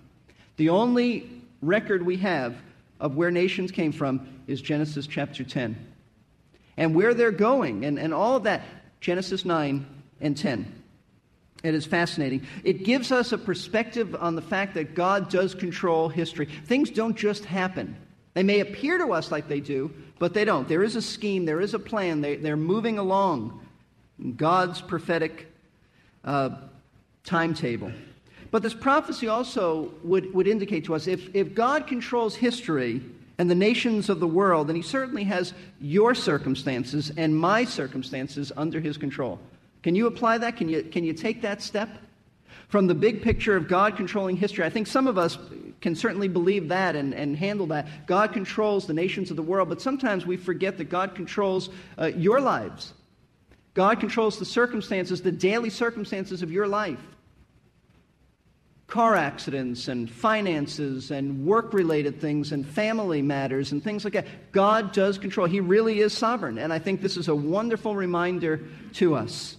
The 0.56 0.68
only 0.68 1.30
record 1.62 2.04
we 2.04 2.16
have 2.18 2.56
of 3.00 3.16
where 3.16 3.30
nations 3.30 3.70
came 3.70 3.92
from 3.92 4.26
is 4.46 4.60
Genesis 4.60 5.06
chapter 5.06 5.44
10. 5.44 5.76
And 6.76 6.94
where 6.94 7.14
they're 7.14 7.30
going, 7.30 7.84
and, 7.84 7.98
and 7.98 8.12
all 8.12 8.36
of 8.36 8.44
that, 8.44 8.62
Genesis 9.00 9.44
9 9.44 9.86
and 10.20 10.36
10. 10.36 10.83
It 11.64 11.74
is 11.74 11.86
fascinating. 11.86 12.46
It 12.62 12.84
gives 12.84 13.10
us 13.10 13.32
a 13.32 13.38
perspective 13.38 14.14
on 14.20 14.36
the 14.36 14.42
fact 14.42 14.74
that 14.74 14.94
God 14.94 15.30
does 15.30 15.54
control 15.54 16.10
history. 16.10 16.46
Things 16.66 16.90
don't 16.90 17.16
just 17.16 17.46
happen. 17.46 17.96
They 18.34 18.42
may 18.42 18.60
appear 18.60 18.98
to 18.98 19.14
us 19.14 19.32
like 19.32 19.48
they 19.48 19.60
do, 19.60 19.90
but 20.18 20.34
they 20.34 20.44
don't. 20.44 20.68
There 20.68 20.82
is 20.82 20.94
a 20.94 21.02
scheme, 21.02 21.46
there 21.46 21.62
is 21.62 21.72
a 21.72 21.78
plan, 21.78 22.20
they, 22.20 22.36
they're 22.36 22.56
moving 22.56 22.98
along 22.98 23.66
God's 24.36 24.82
prophetic 24.82 25.50
uh, 26.22 26.50
timetable. 27.24 27.92
But 28.50 28.62
this 28.62 28.74
prophecy 28.74 29.28
also 29.28 29.90
would, 30.02 30.34
would 30.34 30.46
indicate 30.46 30.84
to 30.84 30.94
us 30.94 31.06
if, 31.06 31.34
if 31.34 31.54
God 31.54 31.86
controls 31.86 32.36
history 32.36 33.00
and 33.38 33.50
the 33.50 33.54
nations 33.54 34.10
of 34.10 34.20
the 34.20 34.28
world, 34.28 34.68
then 34.68 34.76
He 34.76 34.82
certainly 34.82 35.24
has 35.24 35.54
your 35.80 36.14
circumstances 36.14 37.10
and 37.16 37.34
my 37.34 37.64
circumstances 37.64 38.52
under 38.54 38.80
His 38.80 38.98
control. 38.98 39.40
Can 39.84 39.94
you 39.94 40.06
apply 40.06 40.38
that? 40.38 40.56
Can 40.56 40.70
you, 40.70 40.82
can 40.82 41.04
you 41.04 41.12
take 41.12 41.42
that 41.42 41.60
step? 41.60 41.90
From 42.68 42.86
the 42.86 42.94
big 42.94 43.20
picture 43.20 43.54
of 43.54 43.68
God 43.68 43.98
controlling 43.98 44.34
history, 44.34 44.64
I 44.64 44.70
think 44.70 44.86
some 44.86 45.06
of 45.06 45.18
us 45.18 45.36
can 45.82 45.94
certainly 45.94 46.26
believe 46.26 46.68
that 46.68 46.96
and, 46.96 47.12
and 47.14 47.36
handle 47.36 47.66
that. 47.66 48.06
God 48.06 48.32
controls 48.32 48.86
the 48.86 48.94
nations 48.94 49.28
of 49.28 49.36
the 49.36 49.42
world, 49.42 49.68
but 49.68 49.82
sometimes 49.82 50.24
we 50.24 50.38
forget 50.38 50.78
that 50.78 50.84
God 50.84 51.14
controls 51.14 51.68
uh, 51.98 52.06
your 52.06 52.40
lives. 52.40 52.94
God 53.74 54.00
controls 54.00 54.38
the 54.38 54.46
circumstances, 54.46 55.20
the 55.20 55.30
daily 55.30 55.68
circumstances 55.68 56.42
of 56.42 56.50
your 56.50 56.66
life 56.66 57.00
car 58.86 59.16
accidents 59.16 59.88
and 59.88 60.10
finances 60.10 61.10
and 61.10 61.44
work 61.44 61.72
related 61.72 62.20
things 62.20 62.52
and 62.52 62.66
family 62.66 63.22
matters 63.22 63.72
and 63.72 63.82
things 63.82 64.04
like 64.04 64.12
that. 64.12 64.52
God 64.52 64.92
does 64.92 65.18
control. 65.18 65.46
He 65.46 65.58
really 65.58 65.98
is 65.98 66.12
sovereign. 66.12 66.58
And 66.58 66.72
I 66.72 66.78
think 66.78 67.02
this 67.02 67.16
is 67.16 67.26
a 67.26 67.34
wonderful 67.34 67.96
reminder 67.96 68.60
to 68.94 69.16
us. 69.16 69.56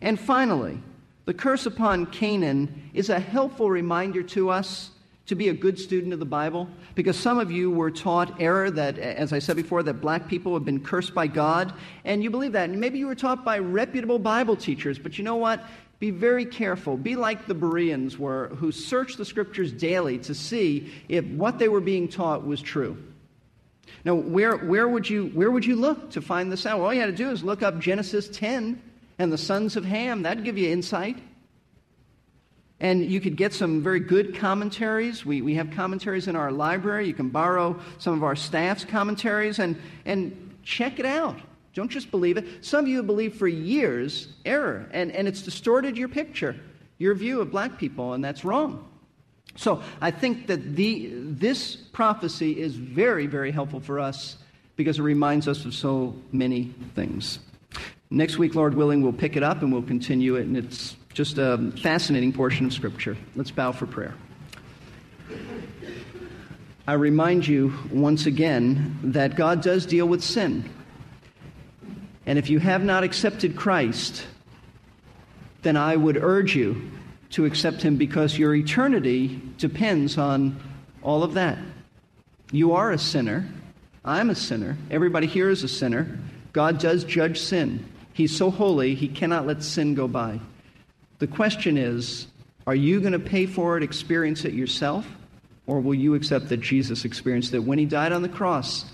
And 0.00 0.18
finally, 0.18 0.80
the 1.24 1.34
curse 1.34 1.66
upon 1.66 2.06
Canaan 2.06 2.90
is 2.94 3.10
a 3.10 3.18
helpful 3.18 3.70
reminder 3.70 4.22
to 4.22 4.50
us 4.50 4.90
to 5.26 5.34
be 5.34 5.48
a 5.48 5.52
good 5.52 5.78
student 5.78 6.12
of 6.12 6.18
the 6.18 6.24
Bible? 6.24 6.68
Because 6.94 7.16
some 7.16 7.38
of 7.38 7.50
you 7.50 7.70
were 7.70 7.90
taught 7.90 8.40
error 8.40 8.70
that, 8.70 8.98
as 8.98 9.32
I 9.32 9.38
said 9.38 9.56
before, 9.56 9.82
that 9.82 9.94
black 9.94 10.28
people 10.28 10.54
have 10.54 10.64
been 10.64 10.80
cursed 10.80 11.14
by 11.14 11.26
God, 11.26 11.72
and 12.04 12.22
you 12.22 12.30
believe 12.30 12.52
that. 12.52 12.70
And 12.70 12.80
maybe 12.80 12.98
you 12.98 13.06
were 13.06 13.14
taught 13.14 13.44
by 13.44 13.58
reputable 13.58 14.18
Bible 14.18 14.56
teachers, 14.56 14.98
but 14.98 15.18
you 15.18 15.24
know 15.24 15.36
what? 15.36 15.64
Be 15.98 16.10
very 16.10 16.44
careful. 16.44 16.96
Be 16.96 17.16
like 17.16 17.46
the 17.46 17.54
Bereans 17.54 18.18
were, 18.18 18.48
who 18.56 18.70
searched 18.70 19.18
the 19.18 19.24
scriptures 19.24 19.72
daily 19.72 20.18
to 20.18 20.34
see 20.34 20.92
if 21.08 21.24
what 21.26 21.58
they 21.58 21.68
were 21.68 21.80
being 21.80 22.06
taught 22.06 22.46
was 22.46 22.60
true. 22.60 22.96
Now, 24.04 24.14
where, 24.14 24.56
where, 24.56 24.88
would 24.88 25.08
you, 25.08 25.28
where 25.28 25.50
would 25.50 25.64
you 25.64 25.74
look 25.74 26.10
to 26.10 26.20
find 26.20 26.52
this 26.52 26.66
out? 26.66 26.80
All 26.80 26.92
you 26.92 27.00
had 27.00 27.06
to 27.06 27.12
do 27.12 27.30
is 27.30 27.42
look 27.42 27.62
up 27.62 27.78
Genesis 27.78 28.28
10 28.28 28.80
and 29.18 29.32
the 29.32 29.38
sons 29.38 29.76
of 29.76 29.84
Ham. 29.84 30.22
That'd 30.22 30.44
give 30.44 30.58
you 30.58 30.70
insight. 30.70 31.18
And 32.78 33.10
you 33.10 33.20
could 33.20 33.36
get 33.36 33.54
some 33.54 33.82
very 33.82 34.00
good 34.00 34.36
commentaries. 34.36 35.24
We, 35.24 35.40
we 35.40 35.54
have 35.54 35.70
commentaries 35.70 36.28
in 36.28 36.36
our 36.36 36.52
library. 36.52 37.06
You 37.06 37.14
can 37.14 37.30
borrow 37.30 37.80
some 37.98 38.12
of 38.12 38.22
our 38.22 38.36
staff's 38.36 38.84
commentaries 38.84 39.58
and, 39.58 39.76
and 40.04 40.54
check 40.62 40.98
it 40.98 41.06
out. 41.06 41.38
Don't 41.72 41.90
just 41.90 42.10
believe 42.10 42.36
it. 42.36 42.64
Some 42.64 42.84
of 42.84 42.88
you 42.88 42.98
have 42.98 43.06
believed 43.06 43.38
for 43.38 43.48
years 43.48 44.28
error, 44.44 44.88
and, 44.92 45.12
and 45.12 45.28
it's 45.28 45.42
distorted 45.42 45.96
your 45.96 46.08
picture, 46.08 46.56
your 46.98 47.14
view 47.14 47.40
of 47.40 47.50
black 47.50 47.78
people, 47.78 48.14
and 48.14 48.24
that's 48.24 48.44
wrong. 48.44 48.86
So 49.56 49.82
I 50.00 50.10
think 50.10 50.46
that 50.48 50.76
the, 50.76 51.10
this 51.12 51.76
prophecy 51.76 52.60
is 52.60 52.76
very, 52.76 53.26
very 53.26 53.50
helpful 53.50 53.80
for 53.80 54.00
us 54.00 54.36
because 54.76 54.98
it 54.98 55.02
reminds 55.02 55.48
us 55.48 55.64
of 55.64 55.74
so 55.74 56.14
many 56.32 56.74
things. 56.94 57.38
Next 58.10 58.38
week, 58.38 58.54
Lord 58.54 58.74
willing, 58.74 59.02
we'll 59.02 59.12
pick 59.12 59.36
it 59.36 59.42
up 59.42 59.62
and 59.62 59.72
we'll 59.72 59.82
continue 59.82 60.36
it, 60.36 60.46
and 60.46 60.56
it's 60.56 60.96
just 61.12 61.38
a 61.38 61.72
fascinating 61.82 62.32
portion 62.32 62.66
of 62.66 62.72
Scripture. 62.72 63.16
Let's 63.34 63.50
bow 63.50 63.72
for 63.72 63.86
prayer. 63.86 64.14
I 66.86 66.92
remind 66.92 67.48
you 67.48 67.74
once 67.90 68.26
again 68.26 68.96
that 69.02 69.34
God 69.34 69.60
does 69.60 69.86
deal 69.86 70.06
with 70.06 70.22
sin. 70.22 70.70
And 72.26 72.38
if 72.38 72.48
you 72.48 72.60
have 72.60 72.84
not 72.84 73.02
accepted 73.02 73.56
Christ, 73.56 74.24
then 75.62 75.76
I 75.76 75.96
would 75.96 76.16
urge 76.16 76.54
you 76.54 76.88
to 77.30 77.44
accept 77.44 77.82
Him 77.82 77.96
because 77.96 78.38
your 78.38 78.54
eternity 78.54 79.42
depends 79.58 80.16
on 80.16 80.60
all 81.02 81.24
of 81.24 81.34
that. 81.34 81.58
You 82.52 82.74
are 82.74 82.92
a 82.92 82.98
sinner. 82.98 83.48
I'm 84.04 84.30
a 84.30 84.36
sinner. 84.36 84.76
Everybody 84.92 85.26
here 85.26 85.50
is 85.50 85.64
a 85.64 85.68
sinner. 85.68 86.20
God 86.52 86.78
does 86.78 87.02
judge 87.02 87.40
sin. 87.40 87.84
He's 88.16 88.36
so 88.36 88.50
holy, 88.50 88.94
He 88.94 89.08
cannot 89.08 89.46
let 89.46 89.62
sin 89.62 89.94
go 89.94 90.08
by. 90.08 90.40
The 91.18 91.26
question 91.26 91.76
is 91.76 92.26
are 92.66 92.74
you 92.74 93.00
going 93.00 93.12
to 93.12 93.18
pay 93.18 93.46
for 93.46 93.76
it, 93.76 93.82
experience 93.82 94.44
it 94.44 94.52
yourself, 94.52 95.06
or 95.66 95.80
will 95.80 95.94
you 95.94 96.14
accept 96.14 96.48
that 96.48 96.60
Jesus 96.60 97.04
experienced 97.04 97.54
it 97.54 97.60
when 97.60 97.78
He 97.78 97.84
died 97.84 98.12
on 98.12 98.22
the 98.22 98.28
cross? 98.28 98.86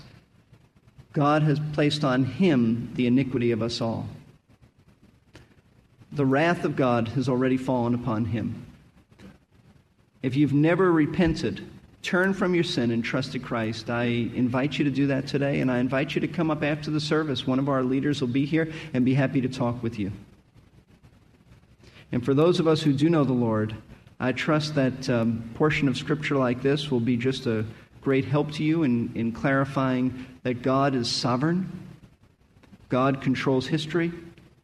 God 1.13 1.43
has 1.43 1.59
placed 1.73 2.03
on 2.03 2.23
Him 2.25 2.91
the 2.95 3.07
iniquity 3.07 3.51
of 3.51 3.61
us 3.61 3.81
all 3.81 4.07
the 6.13 6.25
wrath 6.25 6.63
of 6.63 6.75
God 6.75 7.07
has 7.09 7.27
already 7.27 7.57
fallen 7.57 7.95
upon 7.95 8.25
him. 8.25 8.67
If 10.21 10.35
you've 10.35 10.53
never 10.53 10.91
repented, 10.91 11.65
turn 12.03 12.33
from 12.33 12.53
your 12.53 12.65
sin 12.65 12.91
and 12.91 13.03
trusted 13.03 13.41
Christ, 13.41 13.89
I 13.89 14.03
invite 14.03 14.77
you 14.77 14.83
to 14.85 14.91
do 14.91 15.07
that 15.07 15.25
today, 15.25 15.61
and 15.61 15.71
I 15.71 15.79
invite 15.79 16.13
you 16.13 16.21
to 16.21 16.27
come 16.27 16.51
up 16.51 16.61
after 16.61 16.91
the 16.91 16.99
service. 16.99 17.47
One 17.47 17.59
of 17.59 17.69
our 17.69 17.81
leaders 17.81 18.21
will 18.21 18.27
be 18.27 18.45
here 18.45 18.71
and 18.93 19.03
be 19.05 19.13
happy 19.13 19.41
to 19.41 19.49
talk 19.49 19.81
with 19.81 19.97
you. 19.97 20.11
And 22.11 22.23
for 22.23 22.33
those 22.33 22.59
of 22.59 22.67
us 22.67 22.81
who 22.81 22.93
do 22.93 23.09
know 23.09 23.23
the 23.23 23.33
Lord, 23.33 23.75
I 24.19 24.33
trust 24.33 24.75
that 24.75 25.09
um, 25.09 25.49
portion 25.55 25.87
of 25.87 25.97
Scripture 25.97 26.35
like 26.35 26.61
this 26.61 26.91
will 26.91 26.99
be 26.99 27.17
just 27.17 27.47
a 27.47 27.65
great 28.01 28.25
help 28.25 28.51
to 28.51 28.63
you 28.63 28.83
in, 28.83 29.11
in 29.15 29.31
clarifying 29.31 30.25
that 30.43 30.61
God 30.61 30.93
is 30.93 31.09
sovereign, 31.09 31.71
God 32.89 33.21
controls 33.21 33.65
history, 33.65 34.11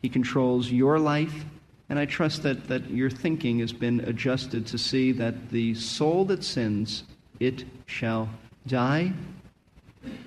he 0.02 0.10
controls 0.10 0.70
your 0.70 1.00
life. 1.00 1.46
And 1.90 1.98
I 1.98 2.06
trust 2.06 2.44
that, 2.44 2.68
that 2.68 2.90
your 2.92 3.10
thinking 3.10 3.60
has 3.60 3.74
been 3.74 4.02
adjusted 4.02 4.68
to 4.68 4.78
see 4.78 5.12
that 5.14 5.50
the 5.50 5.74
soul 5.74 6.26
that 6.26 6.44
sins, 6.44 7.04
it 7.40 7.64
shall 7.86 8.30
die. 8.68 9.14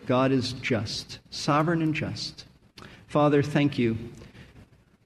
God 0.06 0.32
is 0.32 0.52
just, 0.54 1.18
sovereign 1.30 1.82
and 1.82 1.94
just. 1.94 2.44
Father, 3.06 3.42
thank 3.42 3.78
you 3.78 3.96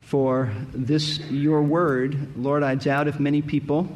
for 0.01 0.53
this, 0.73 1.19
your 1.31 1.63
word. 1.63 2.37
Lord, 2.37 2.63
I 2.63 2.77
doubt 2.77 3.09
if 3.09 3.19
many 3.19 3.43
people 3.43 3.89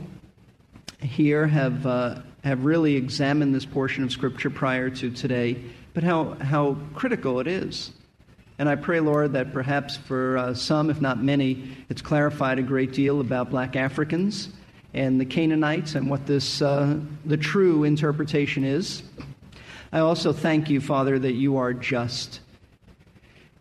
here 1.01 1.47
have, 1.47 1.87
uh, 1.87 2.21
have 2.45 2.65
really 2.65 2.97
examined 2.97 3.55
this 3.55 3.65
portion 3.65 4.05
of 4.05 4.13
Scripture 4.13 4.51
prior 4.51 4.91
to 4.91 5.11
today, 5.11 5.63
but 5.95 6.03
how, 6.03 6.35
how 6.35 6.77
critical 6.95 7.41
it 7.41 7.47
is. 7.47 7.93
And 8.59 8.69
I 8.69 8.77
pray, 8.77 9.01
Lord, 9.01 9.33
that 9.33 9.53
perhaps 9.55 9.97
for 9.97 10.37
uh, 10.37 10.55
some, 10.55 10.91
if 10.91 11.01
not 11.01 11.23
many, 11.23 11.75
it's 11.89 12.03
clarified 12.03 12.59
a 12.59 12.63
great 12.63 12.93
deal 12.93 13.21
about 13.21 13.51
black 13.51 13.75
Africans 13.75 14.51
and 14.95 15.21
the 15.21 15.25
Canaanites 15.25 15.95
and 15.95 16.11
what 16.11 16.27
this, 16.27 16.63
uh, 16.63 16.99
the 17.25 17.37
true 17.37 17.85
interpretation 17.85 18.65
is. 18.65 19.03
I 19.93 20.01
also 20.01 20.33
thank 20.33 20.71
you, 20.71 20.81
Father, 20.81 21.19
that 21.19 21.33
you 21.33 21.57
are 21.57 21.73
just. 21.73 22.41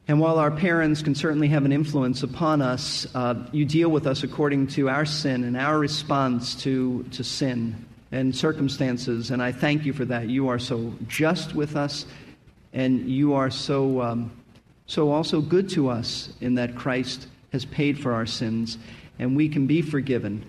And 0.07 0.19
while 0.19 0.39
our 0.39 0.51
parents 0.51 1.01
can 1.01 1.13
certainly 1.13 1.47
have 1.49 1.65
an 1.65 1.71
influence 1.71 2.23
upon 2.23 2.61
us, 2.61 3.07
uh, 3.13 3.47
you 3.51 3.65
deal 3.65 3.89
with 3.89 4.07
us 4.07 4.23
according 4.23 4.67
to 4.67 4.89
our 4.89 5.05
sin 5.05 5.43
and 5.43 5.55
our 5.55 5.77
response 5.77 6.55
to, 6.63 7.03
to 7.11 7.23
sin 7.23 7.85
and 8.11 8.35
circumstances. 8.35 9.29
And 9.29 9.41
I 9.41 9.51
thank 9.51 9.85
you 9.85 9.93
for 9.93 10.05
that. 10.05 10.29
You 10.29 10.47
are 10.47 10.59
so 10.59 10.93
just 11.07 11.53
with 11.53 11.75
us, 11.75 12.05
and 12.73 13.07
you 13.07 13.33
are 13.33 13.51
so 13.51 14.01
um, 14.01 14.31
so 14.89 15.11
also 15.11 15.39
good 15.39 15.69
to 15.69 15.87
us 15.87 16.33
in 16.41 16.55
that 16.55 16.75
Christ 16.75 17.27
has 17.53 17.63
paid 17.63 17.99
for 17.99 18.11
our 18.11 18.25
sins 18.25 18.79
and 19.19 19.37
we 19.37 19.47
can 19.47 19.67
be 19.67 19.83
forgiven. 19.83 20.43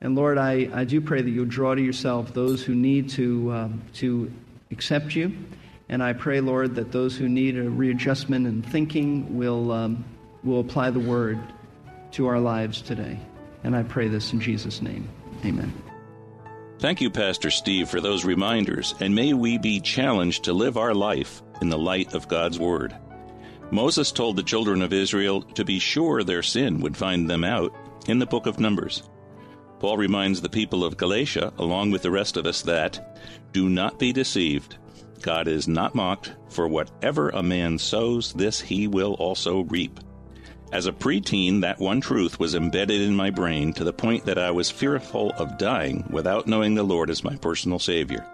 And 0.00 0.14
Lord, 0.14 0.38
I, 0.38 0.68
I 0.72 0.84
do 0.84 1.00
pray 1.00 1.22
that 1.22 1.30
you'll 1.30 1.46
draw 1.46 1.74
to 1.74 1.80
yourself 1.80 2.34
those 2.34 2.62
who 2.62 2.74
need 2.74 3.10
to, 3.10 3.52
um, 3.52 3.82
to 3.94 4.30
accept 4.70 5.14
you. 5.14 5.36
And 5.88 6.02
I 6.02 6.12
pray, 6.12 6.40
Lord, 6.40 6.74
that 6.74 6.92
those 6.92 7.16
who 7.16 7.28
need 7.28 7.56
a 7.56 7.68
readjustment 7.68 8.46
in 8.46 8.62
thinking 8.62 9.36
will, 9.38 9.72
um, 9.72 10.04
will 10.42 10.60
apply 10.60 10.90
the 10.90 11.00
word 11.00 11.38
to 12.12 12.26
our 12.26 12.40
lives 12.40 12.82
today. 12.82 13.18
And 13.64 13.74
I 13.74 13.82
pray 13.82 14.08
this 14.08 14.32
in 14.32 14.40
Jesus' 14.40 14.82
name. 14.82 15.08
Amen. 15.44 15.72
Thank 16.78 17.00
you, 17.00 17.10
Pastor 17.10 17.50
Steve, 17.50 17.88
for 17.88 18.02
those 18.02 18.24
reminders, 18.24 18.94
and 19.00 19.14
may 19.14 19.32
we 19.32 19.56
be 19.56 19.80
challenged 19.80 20.44
to 20.44 20.52
live 20.52 20.76
our 20.76 20.94
life 20.94 21.42
in 21.62 21.70
the 21.70 21.78
light 21.78 22.12
of 22.12 22.28
God's 22.28 22.58
Word. 22.58 22.94
Moses 23.70 24.12
told 24.12 24.36
the 24.36 24.42
children 24.42 24.82
of 24.82 24.92
Israel 24.92 25.42
to 25.42 25.64
be 25.64 25.78
sure 25.78 26.22
their 26.22 26.42
sin 26.42 26.80
would 26.80 26.96
find 26.96 27.30
them 27.30 27.44
out 27.44 27.74
in 28.06 28.18
the 28.18 28.26
book 28.26 28.46
of 28.46 28.60
Numbers. 28.60 29.02
Paul 29.86 29.98
reminds 29.98 30.40
the 30.40 30.48
people 30.48 30.82
of 30.82 30.96
Galatia, 30.96 31.52
along 31.58 31.92
with 31.92 32.02
the 32.02 32.10
rest 32.10 32.36
of 32.36 32.44
us, 32.44 32.60
that 32.62 33.16
do 33.52 33.68
not 33.68 34.00
be 34.00 34.12
deceived. 34.12 34.78
God 35.22 35.46
is 35.46 35.68
not 35.68 35.94
mocked, 35.94 36.32
for 36.48 36.66
whatever 36.66 37.28
a 37.28 37.40
man 37.40 37.78
sows, 37.78 38.32
this 38.32 38.60
he 38.60 38.88
will 38.88 39.12
also 39.12 39.60
reap. 39.60 40.00
As 40.72 40.88
a 40.88 40.92
preteen, 40.92 41.60
that 41.60 41.78
one 41.78 42.00
truth 42.00 42.40
was 42.40 42.56
embedded 42.56 43.00
in 43.00 43.14
my 43.14 43.30
brain 43.30 43.72
to 43.74 43.84
the 43.84 43.92
point 43.92 44.24
that 44.24 44.38
I 44.38 44.50
was 44.50 44.72
fearful 44.72 45.30
of 45.38 45.56
dying 45.56 46.04
without 46.10 46.48
knowing 46.48 46.74
the 46.74 46.82
Lord 46.82 47.08
as 47.08 47.22
my 47.22 47.36
personal 47.36 47.78
Savior. 47.78 48.26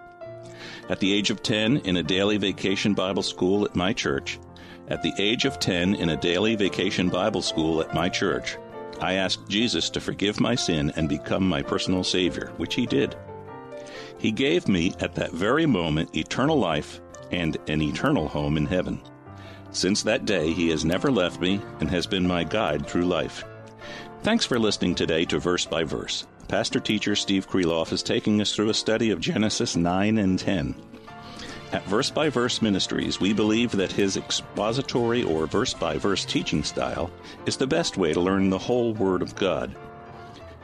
At 0.89 1.01
the 1.01 1.13
age 1.13 1.29
of 1.29 1.43
10, 1.43 1.77
in 1.85 1.97
a 1.97 2.01
daily 2.01 2.37
vacation 2.37 2.95
Bible 2.95 3.21
school 3.21 3.63
at 3.63 3.75
my 3.75 3.93
church, 3.93 4.39
at 4.87 5.03
the 5.03 5.13
age 5.19 5.45
of 5.45 5.59
10, 5.59 5.93
in 5.93 6.09
a 6.09 6.17
daily 6.17 6.55
vacation 6.55 7.09
Bible 7.09 7.43
school 7.43 7.79
at 7.79 7.93
my 7.93 8.09
church, 8.09 8.57
I 8.99 9.13
asked 9.13 9.47
Jesus 9.49 9.89
to 9.91 10.01
forgive 10.01 10.39
my 10.39 10.55
sin 10.55 10.91
and 10.95 11.09
become 11.09 11.47
my 11.47 11.61
personal 11.61 12.03
Savior, 12.03 12.51
which 12.57 12.75
He 12.75 12.85
did. 12.85 13.15
He 14.17 14.31
gave 14.31 14.67
me, 14.67 14.93
at 14.99 15.15
that 15.15 15.31
very 15.31 15.65
moment, 15.65 16.15
eternal 16.15 16.57
life 16.57 17.01
and 17.31 17.57
an 17.67 17.81
eternal 17.81 18.27
home 18.27 18.57
in 18.57 18.65
heaven. 18.65 19.01
Since 19.71 20.03
that 20.03 20.25
day, 20.25 20.51
He 20.53 20.69
has 20.69 20.85
never 20.85 21.11
left 21.11 21.41
me 21.41 21.61
and 21.79 21.89
has 21.89 22.07
been 22.07 22.27
my 22.27 22.43
guide 22.43 22.87
through 22.87 23.05
life. 23.05 23.43
Thanks 24.21 24.45
for 24.45 24.59
listening 24.59 24.95
today 24.95 25.25
to 25.25 25.39
Verse 25.39 25.65
by 25.65 25.83
Verse. 25.83 26.25
Pastor 26.47 26.79
teacher 26.79 27.15
Steve 27.15 27.49
Kreloff 27.49 27.91
is 27.91 28.03
taking 28.03 28.39
us 28.39 28.55
through 28.55 28.69
a 28.69 28.73
study 28.73 29.09
of 29.11 29.19
Genesis 29.19 29.75
9 29.75 30.17
and 30.17 30.37
10. 30.37 30.75
At 31.73 31.83
Verse 31.85 32.11
by 32.11 32.29
Verse 32.29 32.61
Ministries, 32.61 33.19
we 33.19 33.33
believe 33.33 33.71
that 33.71 33.91
his 33.91 34.15
expository 34.15 35.23
or 35.23 35.47
verse 35.47 35.73
by 35.73 35.97
verse 35.97 36.23
teaching 36.23 36.63
style 36.63 37.09
is 37.47 37.57
the 37.57 37.65
best 37.65 37.97
way 37.97 38.13
to 38.13 38.21
learn 38.21 38.51
the 38.51 38.59
whole 38.59 38.93
Word 38.93 39.23
of 39.23 39.35
God. 39.35 39.75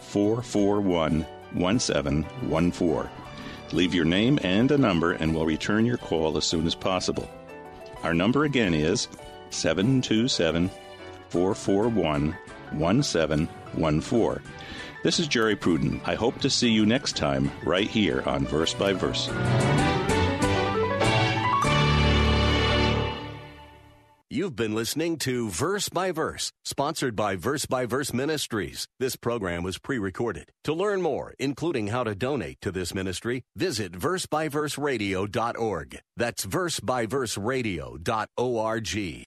441 0.00 1.26
1714. 1.52 3.10
Leave 3.72 3.94
your 3.94 4.04
name 4.04 4.38
and 4.42 4.70
a 4.70 4.78
number, 4.78 5.12
and 5.12 5.34
we'll 5.34 5.46
return 5.46 5.86
your 5.86 5.96
call 5.96 6.36
as 6.36 6.44
soon 6.44 6.66
as 6.66 6.74
possible. 6.74 7.28
Our 8.02 8.14
number 8.14 8.44
again 8.44 8.74
is 8.74 9.08
727 9.50 10.70
441 11.28 12.36
1714. 12.72 14.42
This 15.02 15.18
is 15.18 15.28
Jerry 15.28 15.56
Pruden. 15.56 16.00
I 16.04 16.14
hope 16.14 16.38
to 16.40 16.50
see 16.50 16.68
you 16.68 16.84
next 16.84 17.16
time 17.16 17.50
right 17.64 17.88
here 17.88 18.22
on 18.26 18.46
Verse 18.46 18.74
by 18.74 18.92
Verse. 18.92 19.30
You've 24.32 24.54
been 24.54 24.76
listening 24.76 25.16
to 25.18 25.50
Verse 25.50 25.88
by 25.88 26.12
Verse, 26.12 26.52
sponsored 26.64 27.16
by 27.16 27.34
Verse 27.34 27.66
by 27.66 27.84
Verse 27.84 28.12
Ministries. 28.12 28.86
This 29.00 29.16
program 29.16 29.64
was 29.64 29.78
pre 29.78 29.98
recorded. 29.98 30.52
To 30.64 30.72
learn 30.72 31.02
more, 31.02 31.34
including 31.40 31.88
how 31.88 32.04
to 32.04 32.14
donate 32.14 32.60
to 32.60 32.70
this 32.70 32.94
ministry, 32.94 33.42
visit 33.56 33.90
versebyverseradio.org. 33.90 35.98
That's 36.16 36.46
versebyverseradio.org. 36.46 39.26